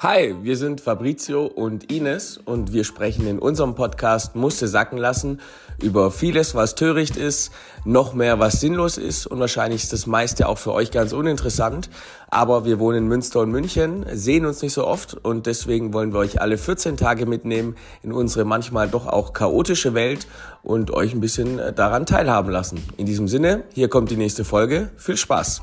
Hi, 0.00 0.32
wir 0.42 0.56
sind 0.56 0.80
Fabrizio 0.80 1.46
und 1.46 1.90
Ines 1.90 2.38
und 2.38 2.72
wir 2.72 2.84
sprechen 2.84 3.26
in 3.26 3.40
unserem 3.40 3.74
Podcast 3.74 4.36
Musste 4.36 4.68
sacken 4.68 4.96
lassen 4.96 5.40
über 5.82 6.12
vieles, 6.12 6.54
was 6.54 6.76
töricht 6.76 7.16
ist, 7.16 7.50
noch 7.84 8.14
mehr, 8.14 8.38
was 8.38 8.60
sinnlos 8.60 8.96
ist 8.96 9.26
und 9.26 9.40
wahrscheinlich 9.40 9.82
ist 9.82 9.92
das 9.92 10.06
meiste 10.06 10.48
auch 10.48 10.58
für 10.58 10.72
euch 10.72 10.92
ganz 10.92 11.12
uninteressant. 11.12 11.90
Aber 12.28 12.64
wir 12.64 12.78
wohnen 12.78 12.98
in 12.98 13.08
Münster 13.08 13.40
und 13.40 13.50
München, 13.50 14.06
sehen 14.12 14.46
uns 14.46 14.62
nicht 14.62 14.72
so 14.72 14.86
oft 14.86 15.14
und 15.14 15.46
deswegen 15.46 15.92
wollen 15.92 16.12
wir 16.12 16.20
euch 16.20 16.40
alle 16.40 16.58
14 16.58 16.96
Tage 16.96 17.26
mitnehmen 17.26 17.74
in 18.04 18.12
unsere 18.12 18.44
manchmal 18.44 18.88
doch 18.88 19.08
auch 19.08 19.32
chaotische 19.32 19.94
Welt 19.94 20.28
und 20.62 20.92
euch 20.92 21.12
ein 21.12 21.20
bisschen 21.20 21.60
daran 21.74 22.06
teilhaben 22.06 22.52
lassen. 22.52 22.80
In 22.98 23.06
diesem 23.06 23.26
Sinne, 23.26 23.64
hier 23.74 23.88
kommt 23.88 24.12
die 24.12 24.16
nächste 24.16 24.44
Folge. 24.44 24.92
Viel 24.96 25.16
Spaß! 25.16 25.60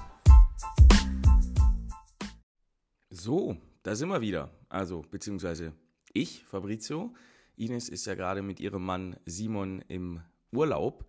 So, 3.09 3.55
da 3.85 3.93
sind 3.95 4.09
wir 4.09 4.19
wieder. 4.19 4.49
Also, 4.67 5.03
beziehungsweise 5.11 5.71
ich, 6.11 6.43
Fabrizio. 6.43 7.13
Ines 7.55 7.87
ist 7.87 8.07
ja 8.07 8.15
gerade 8.15 8.41
mit 8.41 8.59
ihrem 8.59 8.83
Mann 8.83 9.15
Simon 9.25 9.83
im 9.87 10.21
Urlaub 10.51 11.05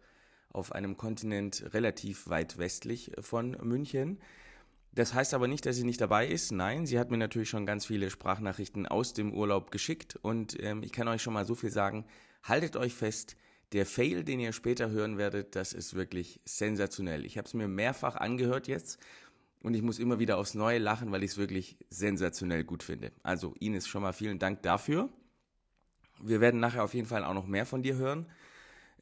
auf 0.51 0.73
einem 0.73 0.99
Kontinent 0.99 1.73
relativ 1.73 2.29
weit 2.29 2.59
westlich 2.59 3.12
von 3.21 3.52
München. 3.62 4.21
Das 4.93 5.15
heißt 5.15 5.33
aber 5.33 5.49
nicht, 5.49 5.65
dass 5.65 5.77
sie 5.77 5.85
nicht 5.85 6.02
dabei 6.02 6.29
ist. 6.29 6.52
Nein, 6.52 6.85
sie 6.85 6.99
hat 6.99 7.11
mir 7.11 7.16
natürlich 7.16 7.49
schon 7.49 7.65
ganz 7.65 7.87
viele 7.87 8.11
Sprachnachrichten 8.11 8.87
aus 8.87 9.15
dem 9.15 9.33
Urlaub 9.33 9.71
geschickt 9.71 10.16
und 10.21 10.63
ähm, 10.63 10.83
ich 10.83 10.93
kann 10.93 11.09
euch 11.09 11.23
schon 11.23 11.33
mal 11.33 11.47
so 11.47 11.55
viel 11.55 11.71
sagen. 11.71 12.05
Haltet 12.43 12.77
euch 12.77 12.95
fest, 12.95 13.37
der 13.73 13.87
Fail, 13.87 14.23
den 14.23 14.38
ihr 14.38 14.52
später 14.52 14.91
hören 14.91 15.16
werdet, 15.19 15.57
das 15.57 15.73
ist 15.73 15.95
wirklich 15.95 16.41
sensationell. 16.45 17.24
Ich 17.24 17.38
habe 17.38 17.47
es 17.47 17.55
mir 17.55 17.69
mehrfach 17.69 18.16
angehört 18.16 18.69
jetzt 18.69 18.99
und 19.62 19.74
ich 19.74 19.83
muss 19.83 19.98
immer 19.98 20.19
wieder 20.19 20.38
aufs 20.38 20.55
Neue 20.55 20.78
lachen, 20.78 21.12
weil 21.12 21.23
ich 21.23 21.33
es 21.33 21.37
wirklich 21.37 21.77
sensationell 21.91 22.65
gut 22.65 22.83
finde. 22.83 23.12
Also 23.23 23.55
Ines, 23.59 23.88
schon 23.88 24.02
mal 24.02 24.12
vielen 24.12 24.38
Dank 24.38 24.62
dafür. 24.62 25.09
Wir 26.21 26.40
werden 26.40 26.60
nachher 26.60 26.85
auf 26.85 26.95
jeden 26.95 27.09
Fall 27.09 27.24
auch 27.24 27.35
noch 27.35 27.46
mehr 27.46 27.66
von 27.66 27.82
dir 27.82 27.96
hören. 27.96 28.27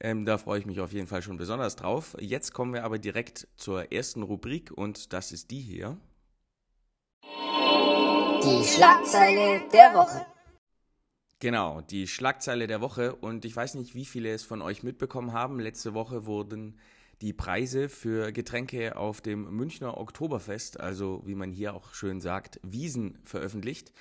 Ähm, 0.01 0.25
da 0.25 0.39
freue 0.39 0.59
ich 0.59 0.67
mich 0.67 0.81
auf 0.81 0.93
jeden 0.93 1.07
Fall 1.07 1.23
schon 1.23 1.37
besonders 1.37 1.77
drauf. 1.77 2.17
Jetzt 2.19 2.53
kommen 2.53 2.75
wir 2.75 2.85
aber 2.85 2.99
direkt 2.99 3.47
zur 3.57 3.93
ersten 3.93 4.23
Rubrik 4.23 4.73
und 4.73 5.13
das 5.13 5.31
ist 5.33 5.51
die 5.51 5.61
hier. 5.61 5.97
Die 8.43 8.65
Schlagzeile 8.65 9.63
der 9.73 9.95
Woche. 9.95 10.27
Genau, 11.39 11.81
die 11.83 12.07
Schlagzeile 12.07 12.67
der 12.67 12.81
Woche. 12.81 13.15
Und 13.15 13.45
ich 13.45 13.55
weiß 13.55 13.75
nicht, 13.75 13.95
wie 13.95 14.05
viele 14.05 14.33
es 14.33 14.43
von 14.45 14.63
euch 14.63 14.83
mitbekommen 14.83 15.33
haben. 15.33 15.61
Letzte 15.61 15.95
Woche 15.95 16.27
wurden 16.27 16.79
die 17.21 17.33
Preise 17.33 17.89
für 17.89 18.33
Getränke 18.33 18.97
auf 18.97 19.21
dem 19.21 19.55
Münchner 19.55 19.97
Oktoberfest, 19.99 20.81
also 20.81 21.23
wie 21.27 21.35
man 21.35 21.53
hier 21.53 21.75
auch 21.75 21.95
schön 21.95 22.21
sagt, 22.21 22.61
Wiesen 22.63 23.19
veröffentlicht. 23.25 23.93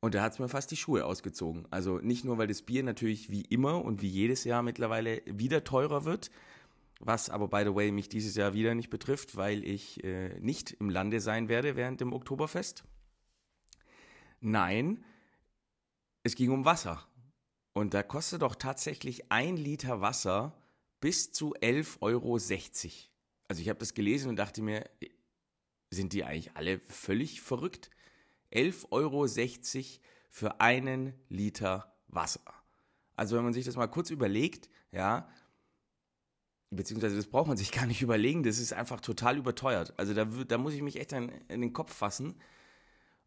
Und 0.00 0.14
da 0.14 0.22
hat 0.22 0.32
es 0.32 0.38
mir 0.38 0.48
fast 0.48 0.70
die 0.70 0.76
Schuhe 0.76 1.04
ausgezogen. 1.04 1.66
Also 1.70 1.98
nicht 1.98 2.24
nur, 2.24 2.38
weil 2.38 2.46
das 2.46 2.62
Bier 2.62 2.82
natürlich 2.82 3.30
wie 3.30 3.42
immer 3.42 3.84
und 3.84 4.00
wie 4.00 4.08
jedes 4.08 4.44
Jahr 4.44 4.62
mittlerweile 4.62 5.22
wieder 5.26 5.62
teurer 5.62 6.04
wird, 6.04 6.30
was 7.00 7.30
aber, 7.30 7.48
by 7.48 7.62
the 7.64 7.74
way, 7.74 7.92
mich 7.92 8.08
dieses 8.08 8.34
Jahr 8.34 8.54
wieder 8.54 8.74
nicht 8.74 8.90
betrifft, 8.90 9.36
weil 9.36 9.64
ich 9.64 10.02
äh, 10.04 10.38
nicht 10.40 10.72
im 10.72 10.90
Lande 10.90 11.20
sein 11.20 11.48
werde 11.48 11.76
während 11.76 12.00
dem 12.00 12.12
Oktoberfest. 12.12 12.84
Nein, 14.40 15.04
es 16.22 16.34
ging 16.34 16.50
um 16.50 16.64
Wasser. 16.64 17.06
Und 17.72 17.94
da 17.94 18.02
kostet 18.02 18.42
doch 18.42 18.54
tatsächlich 18.54 19.30
ein 19.30 19.56
Liter 19.56 20.00
Wasser 20.00 20.59
bis 21.00 21.32
zu 21.32 21.54
11,60 21.54 21.96
Euro. 22.00 22.38
Also 23.48 23.62
ich 23.62 23.68
habe 23.68 23.78
das 23.78 23.94
gelesen 23.94 24.28
und 24.28 24.36
dachte 24.36 24.62
mir, 24.62 24.88
sind 25.90 26.12
die 26.12 26.24
eigentlich 26.24 26.56
alle 26.56 26.80
völlig 26.86 27.40
verrückt? 27.40 27.90
11,60 28.52 28.88
Euro 28.90 29.26
für 30.28 30.60
einen 30.60 31.14
Liter 31.28 31.92
Wasser. 32.08 32.40
Also 33.16 33.36
wenn 33.36 33.44
man 33.44 33.52
sich 33.52 33.64
das 33.64 33.76
mal 33.76 33.86
kurz 33.86 34.10
überlegt, 34.10 34.70
ja, 34.92 35.28
beziehungsweise 36.70 37.16
das 37.16 37.26
braucht 37.26 37.48
man 37.48 37.56
sich 37.56 37.72
gar 37.72 37.86
nicht 37.86 38.02
überlegen, 38.02 38.42
das 38.42 38.58
ist 38.58 38.72
einfach 38.72 39.00
total 39.00 39.36
überteuert. 39.36 39.94
Also 39.98 40.14
da, 40.14 40.24
da 40.24 40.58
muss 40.58 40.74
ich 40.74 40.82
mich 40.82 40.98
echt 40.98 41.12
in, 41.12 41.28
in 41.48 41.60
den 41.60 41.72
Kopf 41.72 41.92
fassen 41.92 42.40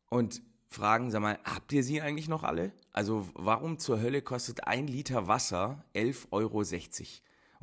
und 0.10 0.42
fragen, 0.70 1.12
sag 1.12 1.22
mal, 1.22 1.40
habt 1.44 1.72
ihr 1.72 1.84
sie 1.84 2.02
eigentlich 2.02 2.28
noch 2.28 2.44
alle? 2.44 2.72
Also 2.92 3.30
warum 3.36 3.78
zur 3.78 4.02
Hölle 4.02 4.22
kostet 4.22 4.66
ein 4.66 4.88
Liter 4.88 5.28
Wasser 5.28 5.86
11,60 5.94 6.28
Euro? 6.32 6.64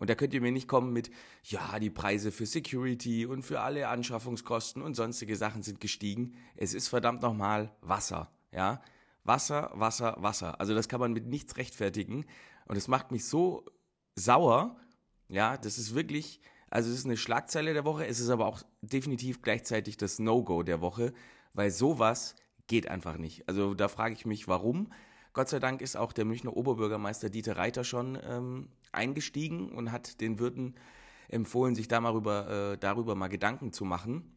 Und 0.00 0.09
da 0.09 0.15
könnt 0.15 0.33
ihr 0.33 0.41
mir 0.41 0.50
nicht 0.50 0.66
kommen 0.66 0.93
mit, 0.93 1.11
ja, 1.44 1.78
die 1.78 1.91
Preise 1.91 2.33
für 2.33 2.47
Security 2.47 3.27
und 3.27 3.43
für 3.43 3.61
alle 3.61 3.88
Anschaffungskosten 3.88 4.83
und 4.83 4.94
sonstige 4.94 5.37
Sachen 5.37 5.62
sind 5.62 5.78
gestiegen. 5.78 6.34
Es 6.56 6.72
ist 6.72 6.88
verdammt 6.88 7.21
nochmal 7.21 7.71
Wasser, 7.83 8.33
ja. 8.50 8.81
Wasser, 9.25 9.71
Wasser, 9.75 10.16
Wasser. 10.19 10.59
Also 10.59 10.75
das 10.75 10.89
kann 10.89 11.00
man 11.00 11.12
mit 11.12 11.27
nichts 11.27 11.59
rechtfertigen. 11.59 12.25
Und 12.66 12.77
es 12.77 12.89
macht 12.89 13.12
mich 13.12 13.27
so 13.27 13.66
sauer, 14.16 14.77
ja, 15.28 15.59
das 15.59 15.77
ist 15.77 15.94
wirklich, 15.94 16.41
also 16.71 16.91
es 16.91 17.00
ist 17.00 17.05
eine 17.05 17.19
Schlagzeile 17.19 17.75
der 17.75 17.84
Woche, 17.84 18.06
es 18.06 18.21
ist 18.21 18.31
aber 18.31 18.47
auch 18.47 18.62
definitiv 18.81 19.43
gleichzeitig 19.43 19.99
das 19.99 20.19
No-Go 20.19 20.62
der 20.62 20.81
Woche, 20.81 21.12
weil 21.53 21.71
sowas 21.71 22.37
geht 22.69 22.89
einfach 22.89 23.19
nicht. 23.19 23.47
Also 23.49 23.75
da 23.75 23.89
frage 23.89 24.15
ich 24.15 24.25
mich, 24.25 24.49
warum. 24.49 24.91
Gott 25.32 25.48
sei 25.48 25.60
Dank 25.60 25.80
ist 25.80 25.96
auch 25.96 26.12
der 26.12 26.24
Münchner 26.24 26.56
Oberbürgermeister 26.56 27.30
Dieter 27.30 27.56
Reiter 27.56 27.84
schon 27.84 28.18
ähm, 28.24 28.68
eingestiegen 28.92 29.70
und 29.70 29.92
hat 29.92 30.20
den 30.20 30.38
Wirten 30.38 30.74
empfohlen, 31.28 31.74
sich 31.74 31.88
da 31.88 32.00
mal 32.00 32.12
rüber, 32.12 32.72
äh, 32.72 32.78
darüber 32.78 33.14
mal 33.14 33.28
Gedanken 33.28 33.72
zu 33.72 33.84
machen, 33.84 34.36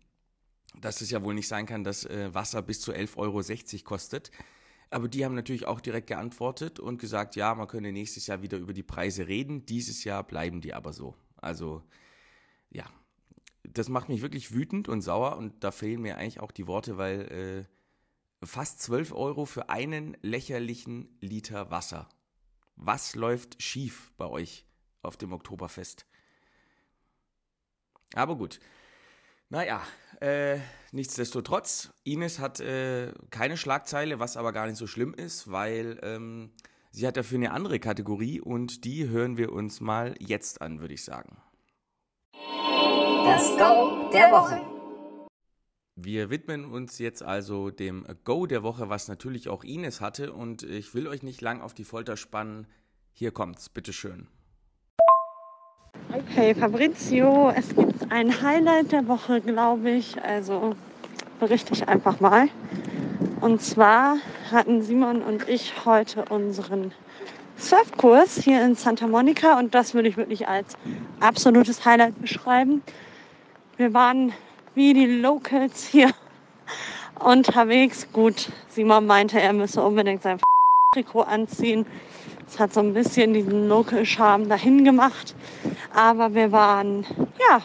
dass 0.79 1.01
es 1.01 1.09
ja 1.09 1.23
wohl 1.23 1.33
nicht 1.33 1.47
sein 1.47 1.65
kann, 1.65 1.83
dass 1.83 2.05
äh, 2.05 2.33
Wasser 2.33 2.61
bis 2.61 2.79
zu 2.79 2.91
11,60 2.93 3.17
Euro 3.17 3.83
kostet. 3.83 4.31
Aber 4.91 5.07
die 5.07 5.25
haben 5.25 5.33
natürlich 5.33 5.65
auch 5.65 5.81
direkt 5.81 6.07
geantwortet 6.07 6.79
und 6.79 6.99
gesagt, 6.99 7.35
ja, 7.35 7.55
man 7.55 7.67
könne 7.67 7.91
nächstes 7.91 8.27
Jahr 8.27 8.43
wieder 8.43 8.59
über 8.59 8.73
die 8.73 8.83
Preise 8.83 9.27
reden. 9.27 9.65
Dieses 9.65 10.03
Jahr 10.03 10.23
bleiben 10.23 10.61
die 10.61 10.75
aber 10.75 10.93
so. 10.93 11.15
Also, 11.37 11.81
ja, 12.69 12.85
das 13.63 13.89
macht 13.89 14.09
mich 14.09 14.21
wirklich 14.21 14.53
wütend 14.53 14.89
und 14.89 15.01
sauer 15.01 15.37
und 15.37 15.63
da 15.63 15.71
fehlen 15.71 16.01
mir 16.01 16.17
eigentlich 16.17 16.39
auch 16.39 16.51
die 16.51 16.67
Worte, 16.67 16.97
weil 16.97 17.21
äh, 17.31 17.82
fast 18.45 18.81
12 18.81 19.13
Euro 19.13 19.45
für 19.45 19.69
einen 19.69 20.17
lächerlichen 20.21 21.17
Liter 21.19 21.71
Wasser. 21.71 22.09
Was 22.75 23.15
läuft 23.15 23.61
schief 23.61 24.11
bei 24.17 24.25
euch 24.25 24.65
auf 25.01 25.17
dem 25.17 25.33
Oktoberfest? 25.33 26.05
Aber 28.13 28.35
gut. 28.35 28.59
Naja, 29.49 29.81
äh, 30.19 30.57
nichtsdestotrotz, 30.91 31.93
Ines 32.03 32.39
hat 32.39 32.59
äh, 32.59 33.13
keine 33.29 33.57
Schlagzeile, 33.57 34.19
was 34.19 34.37
aber 34.37 34.51
gar 34.51 34.65
nicht 34.65 34.77
so 34.77 34.87
schlimm 34.87 35.13
ist, 35.13 35.51
weil 35.51 35.99
ähm, 36.01 36.51
sie 36.91 37.05
hat 37.05 37.17
dafür 37.17 37.37
eine 37.37 37.51
andere 37.51 37.79
Kategorie 37.79 38.41
und 38.41 38.83
die 38.83 39.07
hören 39.09 39.37
wir 39.37 39.51
uns 39.51 39.79
mal 39.79 40.15
jetzt 40.19 40.61
an, 40.61 40.79
würde 40.79 40.95
ich 40.95 41.03
sagen. 41.03 41.37
Das 43.25 43.49
Go 43.57 44.09
der 44.11 44.31
Woche. 44.31 44.72
Wir 45.95 46.31
widmen 46.31 46.65
uns 46.65 46.97
jetzt 46.97 47.21
also 47.21 47.69
dem 47.69 48.05
Go 48.23 48.47
der 48.47 48.63
Woche, 48.63 48.89
was 48.89 49.07
natürlich 49.07 49.47
auch 49.47 49.63
Ines 49.63 50.01
hatte. 50.01 50.33
Und 50.33 50.63
ich 50.63 50.95
will 50.95 51.07
euch 51.07 51.21
nicht 51.21 51.39
lang 51.41 51.61
auf 51.61 51.75
die 51.75 51.83
Folter 51.83 52.17
spannen. 52.17 52.65
Hier 53.11 53.31
kommt's, 53.31 53.69
bitteschön. 53.69 54.27
Okay, 56.11 56.55
Fabrizio, 56.55 57.51
es 57.55 57.75
gibt 57.75 58.11
ein 58.11 58.41
Highlight 58.41 58.91
der 58.91 59.07
Woche, 59.07 59.39
glaube 59.41 59.91
ich. 59.91 60.19
Also 60.23 60.75
berichte 61.39 61.73
ich 61.73 61.87
einfach 61.87 62.19
mal. 62.19 62.47
Und 63.39 63.61
zwar 63.61 64.17
hatten 64.51 64.81
Simon 64.81 65.21
und 65.21 65.47
ich 65.47 65.85
heute 65.85 66.25
unseren 66.25 66.91
Surfkurs 67.55 68.39
hier 68.39 68.65
in 68.65 68.73
Santa 68.73 69.07
Monica 69.07 69.59
und 69.59 69.75
das 69.75 69.93
würde 69.93 70.09
ich 70.09 70.17
wirklich 70.17 70.47
als 70.47 70.75
absolutes 71.19 71.85
Highlight 71.85 72.19
beschreiben. 72.19 72.81
Wir 73.77 73.93
waren 73.93 74.33
wie 74.75 74.93
die 74.93 75.05
Locals 75.05 75.85
hier 75.85 76.09
unterwegs. 77.19 78.07
Gut, 78.11 78.51
Simon 78.69 79.05
meinte, 79.05 79.39
er 79.39 79.53
müsse 79.53 79.83
unbedingt 79.83 80.23
sein 80.23 80.39
Trikot 80.93 81.21
anziehen. 81.21 81.85
Das 82.45 82.59
hat 82.59 82.73
so 82.73 82.81
ein 82.81 82.93
bisschen 82.93 83.33
diesen 83.33 83.67
Local-Charme 83.67 84.49
dahin 84.49 84.83
gemacht. 84.83 85.35
Aber 85.93 86.33
wir 86.33 86.51
waren 86.51 87.05
ja 87.49 87.61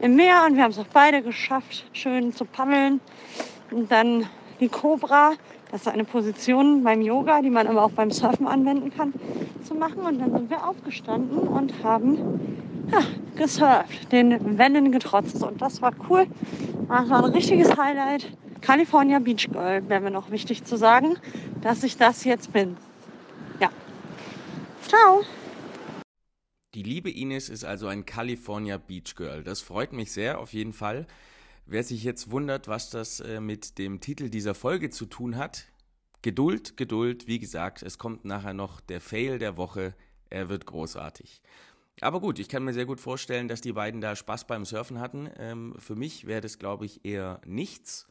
im 0.00 0.16
Meer 0.16 0.44
und 0.46 0.56
wir 0.56 0.64
haben 0.64 0.70
es 0.70 0.78
auch 0.78 0.86
beide 0.92 1.22
geschafft, 1.22 1.84
schön 1.92 2.32
zu 2.32 2.44
paddeln. 2.44 3.00
Und 3.70 3.90
dann 3.90 4.26
die 4.60 4.68
Cobra, 4.68 5.32
das 5.70 5.82
ist 5.82 5.88
eine 5.88 6.04
Position 6.04 6.82
beim 6.82 7.02
Yoga, 7.02 7.42
die 7.42 7.50
man 7.50 7.66
aber 7.66 7.84
auch 7.84 7.90
beim 7.90 8.10
Surfen 8.10 8.46
anwenden 8.46 8.92
kann, 8.96 9.12
zu 9.62 9.74
machen. 9.74 10.00
Und 10.00 10.18
dann 10.18 10.32
sind 10.32 10.50
wir 10.50 10.66
aufgestanden 10.66 11.38
und 11.38 11.82
haben 11.82 12.67
ja, 12.90 13.02
gesurft, 13.36 14.12
den 14.12 14.58
Wellen 14.58 14.92
getrotzt. 14.92 15.42
Und 15.42 15.60
das 15.60 15.80
war 15.82 15.92
cool. 16.08 16.26
Das 16.88 17.08
war 17.10 17.24
ein 17.24 17.32
richtiges 17.32 17.76
Highlight. 17.76 18.36
California 18.60 19.18
Beach 19.18 19.48
Girl 19.50 19.88
wäre 19.88 20.00
mir 20.00 20.10
noch 20.10 20.30
wichtig 20.30 20.64
zu 20.64 20.76
sagen, 20.76 21.16
dass 21.62 21.84
ich 21.84 21.96
das 21.96 22.24
jetzt 22.24 22.52
bin. 22.52 22.76
Ja. 23.60 23.70
Ciao. 24.86 25.22
Die 26.74 26.82
liebe 26.82 27.10
Ines 27.10 27.48
ist 27.48 27.64
also 27.64 27.86
ein 27.86 28.04
California 28.04 28.78
Beach 28.78 29.14
Girl. 29.16 29.42
Das 29.42 29.60
freut 29.60 29.92
mich 29.92 30.12
sehr, 30.12 30.38
auf 30.38 30.52
jeden 30.52 30.72
Fall. 30.72 31.06
Wer 31.66 31.82
sich 31.82 32.02
jetzt 32.02 32.30
wundert, 32.30 32.68
was 32.68 32.90
das 32.90 33.20
äh, 33.20 33.40
mit 33.40 33.78
dem 33.78 34.00
Titel 34.00 34.30
dieser 34.30 34.54
Folge 34.54 34.90
zu 34.90 35.06
tun 35.06 35.36
hat, 35.36 35.66
Geduld, 36.22 36.76
Geduld, 36.76 37.26
wie 37.26 37.38
gesagt, 37.38 37.82
es 37.82 37.96
kommt 37.96 38.24
nachher 38.24 38.54
noch 38.54 38.80
der 38.80 39.00
Fail 39.00 39.38
der 39.38 39.56
Woche, 39.56 39.94
er 40.30 40.48
wird 40.48 40.66
großartig. 40.66 41.40
Aber 42.00 42.20
gut, 42.20 42.38
ich 42.38 42.48
kann 42.48 42.64
mir 42.64 42.74
sehr 42.74 42.86
gut 42.86 43.00
vorstellen, 43.00 43.48
dass 43.48 43.60
die 43.60 43.72
beiden 43.72 44.00
da 44.00 44.14
Spaß 44.14 44.46
beim 44.46 44.64
Surfen 44.64 45.00
hatten. 45.00 45.28
Ähm, 45.36 45.74
für 45.78 45.96
mich 45.96 46.26
wäre 46.26 46.40
das, 46.40 46.58
glaube 46.58 46.84
ich, 46.86 47.04
eher 47.04 47.40
nichts. 47.44 48.06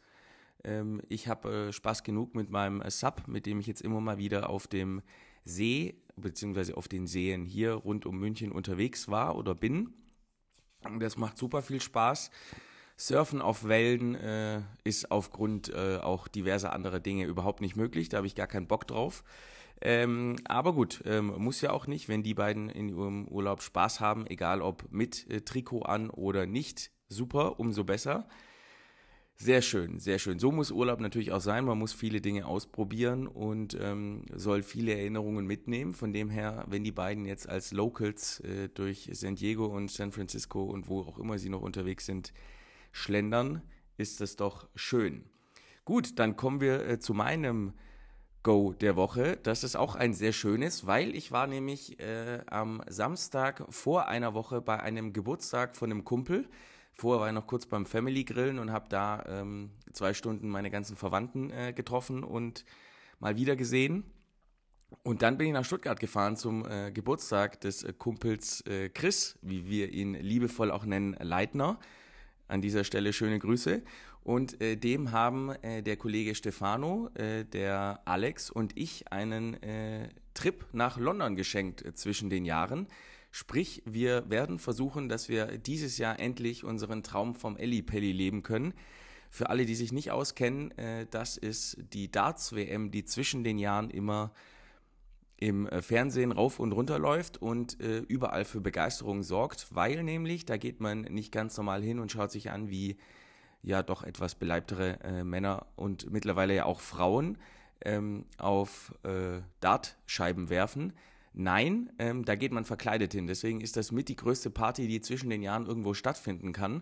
Ähm, 0.64 1.02
ich 1.08 1.28
habe 1.28 1.70
äh, 1.70 1.74
Spaß 1.74 2.04
genug 2.04 2.36
mit 2.36 2.50
meinem 2.50 2.82
äh, 2.82 2.92
Sub, 2.92 3.28
mit 3.28 3.46
dem 3.46 3.60
ich 3.60 3.68
jetzt 3.68 3.82
immer 3.82 4.02
mal 4.02 4.18
wieder 4.18 4.50
auf 4.50 4.68
dem 4.68 5.02
See 5.46 5.96
beziehungsweise 6.18 6.76
auf 6.76 6.88
den 6.88 7.08
Seen 7.08 7.46
hier 7.46 7.74
rund 7.74 8.06
um 8.06 8.18
München 8.18 8.52
unterwegs 8.52 9.08
war 9.08 9.36
oder 9.36 9.56
bin. 9.56 9.94
Das 11.00 11.18
macht 11.18 11.38
super 11.38 11.62
viel 11.62 11.80
Spaß. 11.80 12.32
Surfen 12.98 13.42
auf 13.42 13.68
Wellen 13.68 14.16
äh, 14.16 14.62
ist 14.84 15.12
aufgrund 15.12 15.70
äh, 15.70 15.98
auch 15.98 16.28
diverser 16.28 16.74
anderer 16.74 17.00
Dinge 17.00 17.26
überhaupt 17.26 17.62
nicht 17.62 17.76
möglich. 17.76 18.10
Da 18.10 18.18
habe 18.18 18.28
ich 18.28 18.36
gar 18.36 18.48
keinen 18.48 18.68
Bock 18.68 18.88
drauf. 18.88 19.24
Ähm, 19.82 20.38
aber 20.46 20.74
gut, 20.74 21.04
ähm, 21.06 21.34
muss 21.38 21.62
ja 21.62 21.72
auch 21.72 21.88
nicht, 21.88 22.10
wenn 22.10 22.24
die 22.24 22.34
beiden 22.34 22.70
in 22.70 22.90
ihrem 22.90 23.28
Urlaub 23.28 23.62
Spaß 23.62 24.00
haben, 24.00 24.26
egal 24.28 24.62
ob 24.62 24.92
mit 24.92 25.30
äh, 25.30 25.42
Trikot 25.42 25.84
an 25.84 26.10
oder 26.10 26.46
nicht. 26.46 26.92
Super, 27.10 27.60
umso 27.60 27.84
besser. 27.84 28.28
Sehr 29.40 29.62
schön, 29.62 30.00
sehr 30.00 30.18
schön. 30.18 30.40
So 30.40 30.52
muss 30.52 30.72
Urlaub 30.72 31.00
natürlich 31.00 31.32
auch 31.32 31.42
sein. 31.42 31.64
Man 31.64 31.78
muss 31.78 31.94
viele 31.94 32.22
Dinge 32.22 32.48
ausprobieren 32.48 33.28
und 33.28 33.78
ähm, 33.80 34.26
soll 34.34 34.64
viele 34.64 34.94
Erinnerungen 34.94 35.46
mitnehmen. 35.46 35.94
Von 35.94 36.12
dem 36.12 36.32
her, 36.32 36.66
wenn 36.68 36.84
die 36.84 36.92
beiden 36.92 37.26
jetzt 37.26 37.48
als 37.48 37.72
Locals 37.72 38.40
äh, 38.40 38.70
durch 38.70 39.08
San 39.14 39.36
Diego 39.36 39.68
und 39.68 39.92
San 39.92 40.12
Francisco 40.12 40.64
und 40.64 40.90
wo 40.90 41.02
auch 41.02 41.20
immer 41.20 41.38
sie 41.38 41.50
noch 41.50 41.62
unterwegs 41.62 42.08
sind, 42.08 42.34
schlendern, 42.92 43.62
ist 43.98 44.22
das 44.22 44.38
doch 44.38 44.68
schön. 44.74 45.26
Gut, 45.86 46.18
dann 46.18 46.36
kommen 46.36 46.60
wir 46.60 46.88
äh, 46.88 47.00
zu 47.00 47.14
meinem 47.14 47.74
Go 48.44 48.74
der 48.74 48.96
Woche. 48.96 49.38
Das 49.44 49.64
ist 49.64 49.76
auch 49.76 49.96
ein 49.96 50.14
sehr 50.14 50.32
schönes, 50.32 50.88
weil 50.88 51.16
ich 51.16 51.32
war 51.32 51.48
nämlich 51.48 52.00
äh, 52.00 52.42
am 52.48 52.82
Samstag 52.88 53.66
vor 53.70 54.08
einer 54.08 54.34
Woche 54.34 54.62
bei 54.62 54.80
einem 54.80 55.14
Geburtstag 55.14 55.76
von 55.76 55.92
einem 55.92 56.04
Kumpel. 56.04 56.48
Vorher 56.94 57.22
war 57.22 57.28
ich 57.28 57.34
noch 57.34 57.46
kurz 57.46 57.66
beim 57.66 57.86
Family 57.86 58.24
Grillen 58.24 58.58
und 58.58 58.72
habe 58.72 58.88
da 58.90 59.24
ähm, 59.28 59.72
zwei 59.94 60.14
Stunden 60.14 60.50
meine 60.50 60.72
ganzen 60.72 60.96
Verwandten 60.96 61.52
äh, 61.52 61.74
getroffen 61.74 62.24
und 62.24 62.66
mal 63.20 63.36
wieder 63.38 63.56
gesehen. 63.56 64.04
Und 65.04 65.22
dann 65.22 65.38
bin 65.38 65.48
ich 65.48 65.54
nach 65.54 65.66
Stuttgart 65.66 66.00
gefahren 66.00 66.38
zum 66.38 66.66
äh, 66.66 66.92
Geburtstag 66.92 67.60
des 67.62 67.84
äh, 67.84 67.94
Kumpels 67.94 68.62
äh, 68.62 68.90
Chris, 68.90 69.38
wie 69.42 69.68
wir 69.68 69.92
ihn 69.92 70.14
liebevoll 70.14 70.72
auch 70.72 70.86
nennen, 70.86 71.16
Leitner. 71.20 71.80
An 72.48 72.62
dieser 72.62 72.86
Stelle 72.86 73.12
schöne 73.12 73.40
Grüße. 73.40 73.84
Und 74.28 74.60
äh, 74.62 74.76
dem 74.76 75.14
haben 75.14 75.52
äh, 75.62 75.82
der 75.82 75.96
Kollege 75.96 76.36
Stefano, 76.36 77.10
äh, 77.14 77.46
der 77.46 78.02
Alex 78.04 78.50
und 78.50 78.78
ich 78.78 79.10
einen 79.10 79.56
Trip 80.34 80.66
nach 80.74 80.98
London 80.98 81.38
geschenkt 81.38 81.86
zwischen 81.98 82.30
den 82.30 82.44
Jahren. 82.44 82.88
Sprich, 83.32 83.82
wir 83.86 84.30
werden 84.30 84.60
versuchen, 84.60 85.08
dass 85.08 85.30
wir 85.30 85.58
dieses 85.58 85.98
Jahr 85.98 86.20
endlich 86.20 86.66
unseren 86.66 87.04
Traum 87.04 87.36
vom 87.36 87.56
Elli 87.56 87.82
Pelli 87.82 88.12
leben 88.12 88.44
können. 88.44 88.74
Für 89.30 89.50
alle, 89.50 89.66
die 89.66 89.76
sich 89.76 89.94
nicht 89.94 90.12
auskennen, 90.12 90.78
äh, 90.78 91.08
das 91.10 91.38
ist 91.38 91.78
die 91.94 92.12
Darts-WM, 92.12 92.92
die 92.92 93.06
zwischen 93.06 93.46
den 93.46 93.58
Jahren 93.58 93.90
immer 93.90 94.34
im 95.38 95.68
äh, 95.68 95.82
Fernsehen 95.82 96.34
rauf 96.34 96.60
und 96.60 96.74
runter 96.74 97.00
läuft 97.00 97.42
und 97.42 97.80
äh, 97.80 98.00
überall 98.00 98.44
für 98.44 98.60
Begeisterung 98.60 99.24
sorgt, 99.24 99.74
weil 99.74 100.04
nämlich, 100.04 100.46
da 100.46 100.58
geht 100.58 100.82
man 100.82 101.04
nicht 101.04 101.32
ganz 101.32 101.56
normal 101.56 101.82
hin 101.82 102.00
und 102.00 102.12
schaut 102.12 102.32
sich 102.32 102.52
an, 102.52 102.70
wie 102.70 102.98
ja 103.62 103.84
doch 103.84 104.04
etwas 104.04 104.36
beleibtere 104.36 105.00
äh, 105.04 105.24
Männer 105.24 105.66
und 105.76 106.12
mittlerweile 106.12 106.56
ja 106.56 106.66
auch 106.66 106.80
Frauen 106.80 107.38
ähm, 107.82 108.26
auf 108.38 108.94
äh, 109.04 109.42
Dartscheiben 109.60 110.50
werfen, 110.50 110.94
Nein, 111.40 111.92
ähm, 112.00 112.26
da 112.26 112.34
geht 112.34 112.52
man 112.52 112.66
verkleidet 112.66 113.14
hin. 113.14 113.28
Deswegen 113.28 113.62
ist 113.62 113.78
das 113.78 113.92
mit 113.92 114.10
die 114.10 114.16
größte 114.16 114.50
Party, 114.50 114.88
die 114.88 115.02
zwischen 115.02 115.30
den 115.30 115.44
Jahren 115.44 115.68
irgendwo 115.68 115.94
stattfinden 115.94 116.52
kann. 116.52 116.82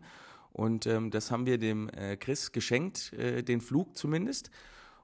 Und 0.54 0.88
ähm, 0.88 1.12
das 1.12 1.30
haben 1.30 1.46
wir 1.46 1.58
dem 1.58 1.90
äh, 1.90 2.16
Chris 2.16 2.54
geschenkt, 2.54 3.12
äh, 3.12 3.44
den 3.44 3.60
Flug 3.60 3.98
zumindest. 3.98 4.52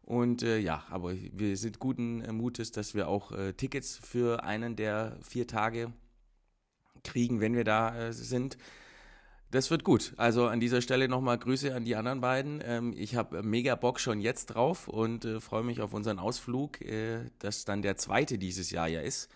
Und 0.04 0.42
äh, 0.42 0.58
ja, 0.58 0.86
aber 0.90 1.14
wir 1.14 1.58
sind 1.58 1.80
guten 1.80 2.22
äh, 2.22 2.32
Mutes, 2.32 2.72
dass 2.72 2.96
wir 2.96 3.10
auch 3.10 3.34
äh, 3.34 3.52
Tickets 3.52 3.98
für 4.02 4.46
einen 4.46 4.78
der 4.78 5.18
vier 5.22 5.48
Tage 5.48 5.92
kriegen, 7.04 7.42
wenn 7.42 7.54
wir 7.54 7.66
da 7.66 8.08
äh, 8.08 8.14
sind. 8.14 8.58
Das 9.52 9.70
wird 9.70 9.84
gut. 9.84 10.14
Also 10.18 10.48
an 10.48 10.60
dieser 10.60 10.82
Stelle 10.82 11.08
nochmal 11.08 11.38
Grüße 11.38 11.76
an 11.76 11.86
die 11.86 11.96
anderen 11.96 12.22
beiden. 12.22 12.62
Ähm, 12.66 12.94
ich 12.98 13.16
habe 13.16 13.44
mega 13.44 13.76
Bock 13.76 14.00
schon 14.00 14.22
jetzt 14.22 14.48
drauf 14.48 14.88
und 14.88 15.28
freue 15.40 15.64
mich 15.64 15.82
auf 15.82 15.94
unseren 15.94 16.20
Ausflug, 16.20 16.80
das 17.40 17.66
dann 17.66 17.82
der 17.82 17.98
zweite 17.98 18.38
dieses 18.38 18.72
Jahr 18.72 18.88
ja 18.88 19.02
ist 19.02 19.30